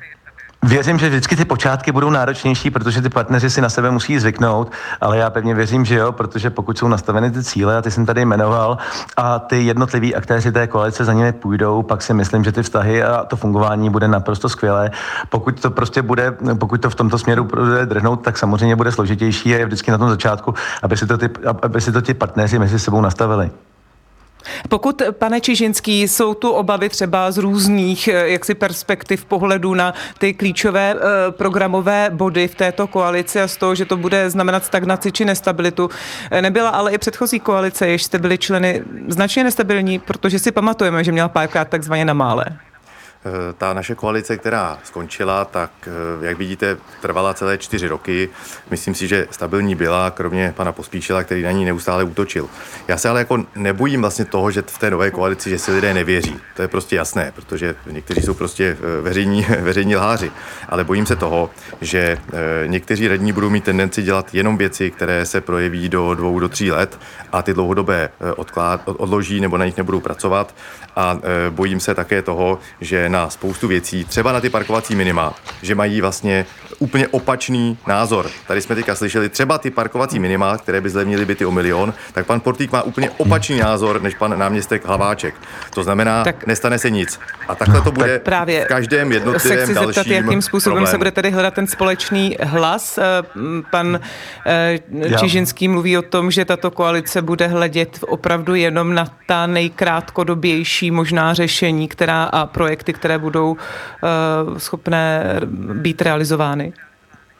Věřím, 0.63 0.99
že 0.99 1.09
vždycky 1.09 1.35
ty 1.35 1.45
počátky 1.45 1.91
budou 1.91 2.09
náročnější, 2.09 2.71
protože 2.71 3.01
ty 3.01 3.09
partneři 3.09 3.49
si 3.49 3.61
na 3.61 3.69
sebe 3.69 3.91
musí 3.91 4.19
zvyknout, 4.19 4.71
ale 5.01 5.17
já 5.17 5.29
pevně 5.29 5.55
věřím, 5.55 5.85
že 5.85 5.95
jo, 5.95 6.11
protože 6.11 6.49
pokud 6.49 6.77
jsou 6.77 6.87
nastaveny 6.87 7.31
ty 7.31 7.43
cíle, 7.43 7.77
a 7.77 7.81
ty 7.81 7.91
jsem 7.91 8.05
tady 8.05 8.25
jmenoval, 8.25 8.77
a 9.17 9.39
ty 9.39 9.63
jednotliví 9.63 10.15
aktéři 10.15 10.51
té 10.51 10.67
koalice 10.67 11.05
za 11.05 11.13
nimi 11.13 11.31
půjdou, 11.31 11.83
pak 11.83 12.01
si 12.01 12.13
myslím, 12.13 12.43
že 12.43 12.51
ty 12.51 12.63
vztahy 12.63 13.03
a 13.03 13.23
to 13.23 13.35
fungování 13.35 13.89
bude 13.89 14.07
naprosto 14.07 14.49
skvělé. 14.49 14.91
Pokud 15.29 15.61
to 15.61 15.71
prostě 15.71 16.01
bude, 16.01 16.37
pokud 16.59 16.81
to 16.81 16.89
v 16.89 16.95
tomto 16.95 17.17
směru 17.17 17.43
bude 17.43 17.85
drhnout, 17.85 18.21
tak 18.21 18.37
samozřejmě 18.37 18.75
bude 18.75 18.91
složitější 18.91 19.55
a 19.55 19.57
je 19.57 19.65
vždycky 19.65 19.91
na 19.91 19.97
tom 19.97 20.09
začátku, 20.09 20.53
aby 20.83 20.97
si 20.97 21.07
to, 21.07 21.17
ty, 21.17 21.29
aby 21.61 21.81
si 21.81 21.91
to 21.91 22.01
ti 22.01 22.13
partneři 22.13 22.59
mezi 22.59 22.79
sebou 22.79 23.01
nastavili. 23.01 23.51
Pokud, 24.69 25.01
pane 25.11 25.41
Čižinský, 25.41 26.01
jsou 26.07 26.33
tu 26.33 26.49
obavy 26.49 26.89
třeba 26.89 27.31
z 27.31 27.37
různých 27.37 28.07
eh, 28.07 28.29
jaksi 28.29 28.55
perspektiv 28.55 29.25
pohledu 29.25 29.73
na 29.73 29.93
ty 30.17 30.33
klíčové 30.33 30.95
eh, 30.95 31.31
programové 31.31 32.09
body 32.13 32.47
v 32.47 32.55
této 32.55 32.87
koalici 32.87 33.41
a 33.41 33.47
z 33.47 33.57
toho, 33.57 33.75
že 33.75 33.85
to 33.85 33.97
bude 33.97 34.29
znamenat 34.29 34.65
stagnaci 34.65 35.11
či 35.11 35.25
nestabilitu, 35.25 35.89
eh, 36.31 36.41
nebyla 36.41 36.69
ale 36.69 36.91
i 36.91 36.97
předchozí 36.97 37.39
koalice, 37.39 37.87
jež 37.87 38.03
jste 38.03 38.17
byli 38.19 38.37
členy 38.37 38.83
značně 39.07 39.43
nestabilní, 39.43 39.99
protože 39.99 40.39
si 40.39 40.51
pamatujeme, 40.51 41.03
že 41.03 41.11
měla 41.11 41.29
párkrát 41.29 41.67
takzvaně 41.67 42.05
na 42.05 42.13
mále. 42.13 42.45
Eh, 43.25 43.53
ta 43.57 43.73
naše 43.73 43.95
koalice, 43.95 44.37
která 44.37 44.79
skončila, 44.83 45.45
tak 45.45 45.71
eh, 45.87 46.25
jak 46.25 46.37
vidíte, 46.37 46.77
trvala 47.01 47.33
celé 47.33 47.57
čtyři 47.57 47.87
roky. 47.87 48.29
Myslím 48.69 48.95
si, 48.95 49.07
že 49.07 49.27
stabilní 49.31 49.75
byla, 49.75 50.11
kromě 50.11 50.53
pana 50.57 50.71
Pospíšila, 50.71 51.23
který 51.23 51.43
na 51.43 51.51
ní 51.51 51.65
neustále 51.65 52.03
útočil. 52.03 52.49
Já 52.87 52.97
se 52.97 53.09
ale 53.09 53.19
jako 53.19 53.45
nebojím 53.55 54.01
vlastně 54.01 54.25
toho, 54.25 54.51
že 54.51 54.61
v 54.61 54.77
té 54.77 54.91
nové 54.91 55.11
koalici, 55.11 55.49
že 55.49 55.59
si 55.59 55.71
lidé 55.71 55.93
nevěří. 55.93 56.39
To 56.55 56.61
je 56.61 56.67
prostě 56.67 56.95
jasné, 56.95 57.31
protože 57.35 57.75
někteří 57.85 58.21
jsou 58.21 58.33
prostě 58.33 58.77
eh, 58.79 59.01
veřejní, 59.01 59.45
veřejní 59.59 59.95
lháři. 59.95 60.31
Ale 60.69 60.83
bojím 60.83 61.05
se 61.05 61.15
toho, 61.15 61.49
že 61.81 62.17
někteří 62.65 63.07
radní 63.07 63.31
budou 63.33 63.49
mít 63.49 63.63
tendenci 63.63 64.01
dělat 64.01 64.33
jenom 64.33 64.57
věci, 64.57 64.91
které 64.91 65.25
se 65.25 65.41
projeví 65.41 65.89
do 65.89 66.15
dvou, 66.15 66.39
do 66.39 66.49
tří 66.49 66.71
let 66.71 66.99
a 67.31 67.41
ty 67.41 67.53
dlouhodobé 67.53 68.09
odklad, 68.35 68.81
odloží 68.85 69.41
nebo 69.41 69.57
na 69.57 69.65
nich 69.65 69.77
nebudou 69.77 69.99
pracovat. 69.99 70.55
A 70.95 71.17
bojím 71.49 71.79
se 71.79 71.95
také 71.95 72.21
toho, 72.21 72.59
že 72.81 73.08
na 73.09 73.29
spoustu 73.29 73.67
věcí, 73.67 74.05
třeba 74.05 74.31
na 74.31 74.41
ty 74.41 74.49
parkovací 74.49 74.95
minima, 74.95 75.33
že 75.61 75.75
mají 75.75 76.01
vlastně 76.01 76.45
úplně 76.79 77.07
opačný 77.07 77.77
názor. 77.87 78.29
Tady 78.47 78.61
jsme 78.61 78.75
teďka 78.75 78.95
slyšeli 78.95 79.29
třeba 79.29 79.57
ty 79.57 79.71
parkovací 79.71 80.19
minima, 80.19 80.57
které 80.57 80.81
by 80.81 80.89
zlevnily 80.89 81.25
byty 81.25 81.45
o 81.45 81.51
milion, 81.51 81.93
tak 82.13 82.25
pan 82.25 82.39
Portík 82.39 82.71
má 82.71 82.81
úplně 82.81 83.09
opačný 83.09 83.59
názor 83.59 84.01
než 84.01 84.15
pan 84.15 84.39
náměstek 84.39 84.85
Hlaváček. 84.85 85.35
To 85.73 85.83
znamená, 85.83 86.23
tak, 86.23 86.47
nestane 86.47 86.79
se 86.79 86.89
nic. 86.89 87.19
A 87.47 87.55
takhle 87.55 87.81
to 87.81 87.91
bude 87.91 88.19
právě 88.19 88.65
v 88.65 88.67
každém 88.67 89.11
jednotlivém 89.11 89.67
se 89.67 89.73
dalším 89.73 89.93
zeptat, 89.93 90.07
jakým 90.07 90.41
způsobem 90.41 90.75
problému. 90.75 90.91
se 90.91 90.97
bude 90.97 91.11
tedy 91.11 91.31
hledat 91.31 91.53
ten 91.53 91.67
společný 91.67 92.37
hlas. 92.41 92.97
Eh, 92.97 93.03
pan 93.71 93.99
eh, 94.45 94.79
Čižinský 95.19 95.67
mluví 95.67 95.97
o 95.97 96.01
tom, 96.01 96.31
že 96.31 96.45
tato 96.45 96.71
koalice 96.71 97.21
bude 97.21 97.47
hledět 97.47 97.99
opravdu 98.07 98.55
jenom 98.55 98.95
na 98.95 99.05
ta 99.27 99.47
nejkrátkodobější 99.47 100.91
možná 100.91 101.33
řešení, 101.33 101.87
která 101.87 102.23
a 102.23 102.45
projekty, 102.45 102.93
které 102.99 103.17
budou 103.17 103.51
uh, 103.51 104.57
schopné 104.57 105.23
být 105.73 106.01
realizovány? 106.01 106.73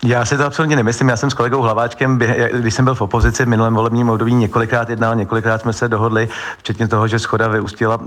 Já 0.03 0.25
si 0.25 0.37
to 0.37 0.45
absolutně 0.45 0.75
nemyslím. 0.75 1.09
Já 1.09 1.17
jsem 1.17 1.29
s 1.29 1.33
kolegou 1.33 1.61
Hlaváčkem, 1.61 2.19
když 2.53 2.73
jsem 2.73 2.85
byl 2.85 2.95
v 2.95 3.01
opozici 3.01 3.45
v 3.45 3.47
minulém 3.47 3.75
volebním 3.75 4.09
období, 4.09 4.33
několikrát 4.33 4.89
jednal, 4.89 5.15
několikrát 5.15 5.61
jsme 5.61 5.73
se 5.73 5.87
dohodli, 5.87 6.29
včetně 6.57 6.87
toho, 6.87 7.07
že 7.07 7.19
schoda 7.19 7.47
vyústila 7.47 7.99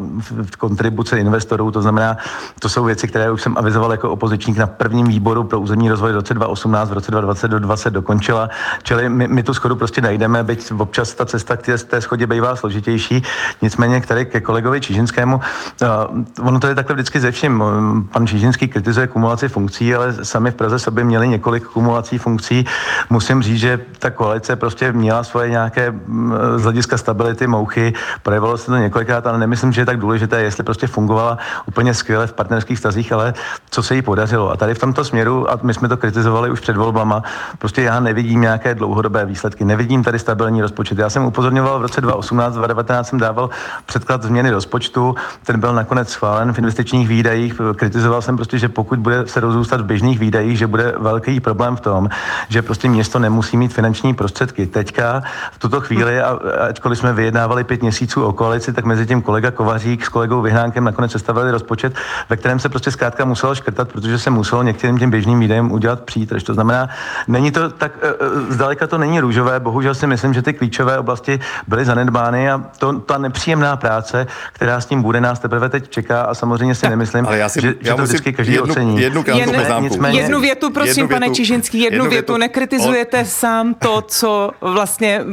v 0.42 0.56
kontribuce 0.56 1.18
investorů. 1.18 1.70
To 1.70 1.82
znamená, 1.82 2.16
to 2.58 2.68
jsou 2.68 2.84
věci, 2.84 3.08
které 3.08 3.30
už 3.30 3.42
jsem 3.42 3.58
avizoval 3.58 3.92
jako 3.92 4.10
opozičník 4.10 4.56
na 4.56 4.66
prvním 4.66 5.06
výboru 5.06 5.44
pro 5.44 5.60
územní 5.60 5.90
rozvoj 5.90 6.12
v 6.12 6.14
roce 6.14 6.34
2018, 6.34 6.90
v 6.90 6.92
roce 6.92 7.10
2020 7.10 7.48
do 7.48 7.58
20 7.58 7.90
dokončila. 7.90 8.48
Čili 8.82 9.08
my, 9.08 9.28
my 9.28 9.42
tu 9.42 9.54
schodu 9.54 9.76
prostě 9.76 10.00
najdeme, 10.00 10.44
byť 10.44 10.72
občas 10.78 11.14
ta 11.14 11.26
cesta 11.26 11.56
k 11.56 11.62
té, 11.62 11.78
té 11.78 12.00
schodě 12.00 12.26
bývá 12.26 12.56
složitější. 12.56 13.22
Nicméně, 13.62 14.00
který 14.00 14.26
ke 14.26 14.40
kolegovi 14.40 14.80
Čížinskému, 14.80 15.36
uh, 15.36 16.46
ono 16.46 16.60
to 16.60 16.66
je 16.66 16.74
takhle 16.74 16.94
vždycky 16.94 17.20
ze 17.20 17.30
vším. 17.30 17.64
Pan 18.12 18.26
Čížinský 18.26 18.68
kritizuje 18.68 19.06
kumulaci 19.06 19.48
funkcí, 19.48 19.94
ale 19.94 20.24
sami 20.24 20.50
v 20.50 20.54
Praze 20.54 20.78
sobě 20.78 21.04
měli 21.04 21.28
několik 21.28 21.64
funkcí. 22.18 22.64
Musím 23.10 23.42
říct, 23.42 23.58
že 23.58 23.80
ta 23.98 24.10
koalice 24.10 24.56
prostě 24.56 24.92
měla 24.92 25.24
svoje 25.24 25.50
nějaké 25.50 25.90
mm, 25.90 26.34
z 26.56 26.62
hlediska 26.62 26.98
stability 26.98 27.46
mouchy, 27.46 27.92
projevilo 28.22 28.58
se 28.58 28.66
to 28.66 28.76
několikrát, 28.76 29.26
ale 29.26 29.38
nemyslím, 29.38 29.72
že 29.72 29.80
je 29.80 29.86
tak 29.86 29.98
důležité, 29.98 30.42
jestli 30.42 30.64
prostě 30.64 30.86
fungovala 30.86 31.38
úplně 31.66 31.94
skvěle 31.94 32.26
v 32.26 32.32
partnerských 32.32 32.78
stazích, 32.78 33.12
ale 33.12 33.34
co 33.70 33.82
se 33.82 33.94
jí 33.94 34.02
podařilo. 34.02 34.50
A 34.50 34.56
tady 34.56 34.74
v 34.74 34.78
tomto 34.78 35.04
směru, 35.04 35.50
a 35.50 35.58
my 35.62 35.74
jsme 35.74 35.88
to 35.88 35.96
kritizovali 35.96 36.50
už 36.50 36.60
před 36.60 36.76
volbama, 36.76 37.22
prostě 37.58 37.82
já 37.82 38.00
nevidím 38.00 38.40
nějaké 38.40 38.74
dlouhodobé 38.74 39.26
výsledky, 39.26 39.64
nevidím 39.64 40.04
tady 40.04 40.18
stabilní 40.18 40.62
rozpočet. 40.62 40.98
Já 40.98 41.10
jsem 41.10 41.24
upozorňoval 41.24 41.78
v 41.78 41.82
roce 41.82 42.00
2018, 42.00 42.54
2019 42.54 43.08
jsem 43.08 43.18
dával 43.18 43.50
předklad 43.86 44.22
změny 44.22 44.50
rozpočtu, 44.50 45.14
ten 45.44 45.60
byl 45.60 45.74
nakonec 45.74 46.08
schválen 46.08 46.52
v 46.52 46.58
investičních 46.58 47.08
výdajích. 47.08 47.60
Kritizoval 47.76 48.22
jsem 48.22 48.36
prostě, 48.36 48.58
že 48.58 48.68
pokud 48.68 48.98
bude 48.98 49.26
se 49.26 49.40
rozrůstat 49.40 49.80
v 49.80 49.84
běžných 49.84 50.18
výdajích, 50.18 50.58
že 50.58 50.66
bude 50.66 50.94
velký 50.98 51.40
problém 51.40 51.71
v 51.76 51.80
tom, 51.80 52.08
že 52.48 52.62
prostě 52.62 52.88
město 52.88 53.18
nemusí 53.18 53.56
mít 53.56 53.72
finanční 53.72 54.14
prostředky. 54.14 54.66
Teďka 54.66 55.22
v 55.52 55.58
tuto 55.58 55.80
chvíli, 55.80 56.20
a 56.20 56.38
ačkoliv 56.68 56.98
jsme 56.98 57.12
vyjednávali 57.12 57.64
pět 57.64 57.82
měsíců 57.82 58.24
o 58.24 58.32
koalici, 58.32 58.72
tak 58.72 58.84
mezi 58.84 59.06
tím 59.06 59.22
kolega 59.22 59.50
Kovařík 59.50 60.04
s 60.04 60.08
kolegou 60.08 60.40
Vyhnánkem 60.42 60.84
nakonec 60.84 61.12
sestavili 61.12 61.50
rozpočet, 61.50 61.94
ve 62.28 62.36
kterém 62.36 62.58
se 62.58 62.68
prostě 62.68 62.90
zkrátka 62.90 63.24
muselo 63.24 63.54
škrtat, 63.54 63.92
protože 63.92 64.18
se 64.18 64.30
muselo 64.30 64.62
některým 64.62 64.98
těm 64.98 65.10
běžným 65.10 65.40
výdajem 65.40 65.72
udělat 65.72 66.00
přítrž. 66.00 66.42
To 66.42 66.54
znamená, 66.54 66.88
není 67.28 67.50
to 67.50 67.70
tak, 67.70 67.92
e, 68.02 68.08
e, 68.08 68.52
zdaleka 68.52 68.86
to 68.86 68.98
není 68.98 69.20
růžové, 69.20 69.60
bohužel 69.60 69.94
si 69.94 70.06
myslím, 70.06 70.34
že 70.34 70.42
ty 70.42 70.52
klíčové 70.52 70.98
oblasti 70.98 71.40
byly 71.66 71.84
zanedbány 71.84 72.50
a 72.50 72.62
to, 72.78 73.00
ta 73.00 73.18
nepříjemná 73.18 73.76
práce, 73.76 74.26
která 74.52 74.80
s 74.80 74.86
tím 74.86 75.02
bude, 75.02 75.20
nás 75.20 75.38
teprve 75.38 75.68
teď 75.68 75.88
čeká 75.88 76.22
a 76.22 76.34
samozřejmě 76.34 76.74
si 76.74 76.88
nemyslím, 76.88 77.26
ale 77.26 77.38
já 77.38 77.48
si, 77.48 77.60
že, 77.60 77.74
já 77.80 77.92
že 77.92 77.96
to 77.96 78.02
vždycky 78.02 78.32
každý 78.32 78.52
jednu, 78.52 78.70
ocení. 78.70 79.00
Jednu, 79.00 79.24
Jen, 79.26 79.54
jednu 80.10 80.40
větu, 80.40 80.70
prosím, 80.70 80.88
jednu 80.88 81.08
větu, 81.08 81.14
pane 81.14 81.30
Čižin, 81.30 81.61
Zvolenský, 81.62 81.80
jednu, 81.80 81.96
jednu 81.96 82.10
větu, 82.10 82.32
větu 82.32 82.36
nekritizujete 82.36 83.20
o... 83.20 83.24
sám 83.24 83.74
to, 83.74 84.02
co 84.02 84.50
vlastně 84.60 85.24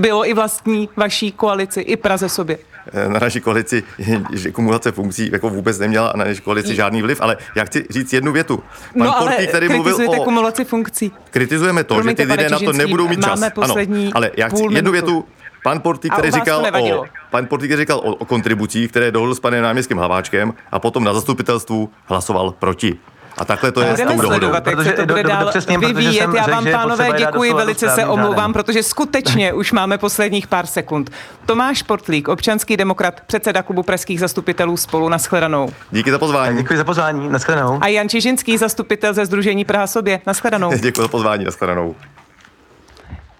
bylo 0.00 0.28
i 0.28 0.34
vlastní 0.34 0.88
vaší 0.96 1.32
koalici, 1.32 1.80
i 1.80 1.96
Praze 1.96 2.28
sobě 2.28 2.58
eh, 2.92 3.08
na 3.08 3.18
naší 3.18 3.40
koalici, 3.40 3.82
že 4.32 4.52
kumulace 4.52 4.92
funkcí 4.92 5.30
jako 5.32 5.50
vůbec 5.50 5.78
neměla 5.78 6.12
na 6.16 6.24
naší 6.24 6.40
koalici 6.40 6.74
žádný 6.74 7.02
vliv, 7.02 7.20
ale 7.20 7.36
já 7.56 7.64
chci 7.64 7.86
říct 7.90 8.12
jednu 8.12 8.32
větu. 8.32 8.62
Pan 8.98 9.06
no, 9.06 9.18
ale 9.18 9.46
tady 9.46 9.68
mluvil 9.68 10.10
o... 10.10 10.24
kumulaci 10.24 10.64
funkcí. 10.64 11.12
Kritizujeme 11.30 11.84
to, 11.84 11.94
Promiňte, 11.94 12.22
že 12.22 12.26
ty 12.26 12.32
lidé 12.32 12.48
na 12.48 12.58
to 12.58 12.72
nebudou 12.72 13.08
mít 13.08 13.24
čas. 13.24 13.42
Ano, 13.62 13.74
ale 14.14 14.30
já 14.36 14.48
chci 14.48 14.62
jednu 14.70 14.92
větu. 14.92 15.24
Pan 15.62 15.80
Porty, 15.80 16.10
který 16.10 16.30
říkal 16.30 16.66
o, 16.82 17.04
pan 17.30 17.46
Porty, 17.46 17.66
který 17.66 17.82
říkal 17.82 17.98
o, 17.98 18.14
o 18.14 18.24
kontribucích, 18.24 18.90
které 18.90 19.10
dohodl 19.10 19.34
s 19.34 19.40
panem 19.40 19.62
náměstkem 19.62 19.98
Hlaváčkem 19.98 20.54
a 20.72 20.78
potom 20.78 21.04
na 21.04 21.14
zastupitelstvu 21.14 21.90
hlasoval 22.04 22.52
proti. 22.52 22.98
A 23.36 23.44
takhle 23.44 23.72
to 23.72 23.80
je 23.80 23.90
Budeme 23.90 24.12
s 24.12 24.16
tou 24.16 24.26
sledovat, 24.26 24.66
jak 24.66 24.82
se 24.82 24.92
to 24.92 25.06
bude 25.06 25.22
dál 25.22 25.52
vyvíjet. 25.78 26.30
Já 26.36 26.46
vám, 26.46 26.66
pánové, 26.72 27.08
děkuji, 27.18 27.52
velice 27.52 27.88
se 27.90 28.06
omlouvám, 28.06 28.52
protože 28.52 28.82
skutečně 28.82 29.52
už 29.52 29.72
máme 29.72 29.98
posledních 29.98 30.46
pár 30.46 30.66
sekund. 30.66 31.10
Tomáš 31.46 31.82
Portlík, 31.82 32.28
občanský 32.28 32.76
demokrat, 32.76 33.20
předseda 33.26 33.62
klubu 33.62 33.82
pražských 33.82 34.20
zastupitelů 34.20 34.76
spolu. 34.76 35.08
Naschledanou. 35.08 35.68
Díky 35.90 36.10
za 36.10 36.18
pozvání. 36.18 36.56
Děkuji 36.56 36.76
za 36.76 36.84
pozvání. 36.84 37.28
Naschledanou. 37.28 37.78
A 37.82 37.88
Jan 37.88 38.08
Čižinský, 38.08 38.58
zastupitel 38.58 39.14
ze 39.14 39.26
Združení 39.26 39.64
Praha 39.64 39.86
sobě. 39.86 40.20
Naschledanou. 40.26 40.72
Děkuji 40.80 41.02
za 41.02 41.08
pozvání. 41.08 41.44
Naschledanou. 41.44 41.94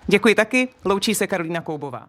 Děkuji 0.07 0.35
taky. 0.35 0.69
Loučí 0.85 1.15
se 1.15 1.27
Karolína 1.27 1.61
Koubová. 1.61 2.07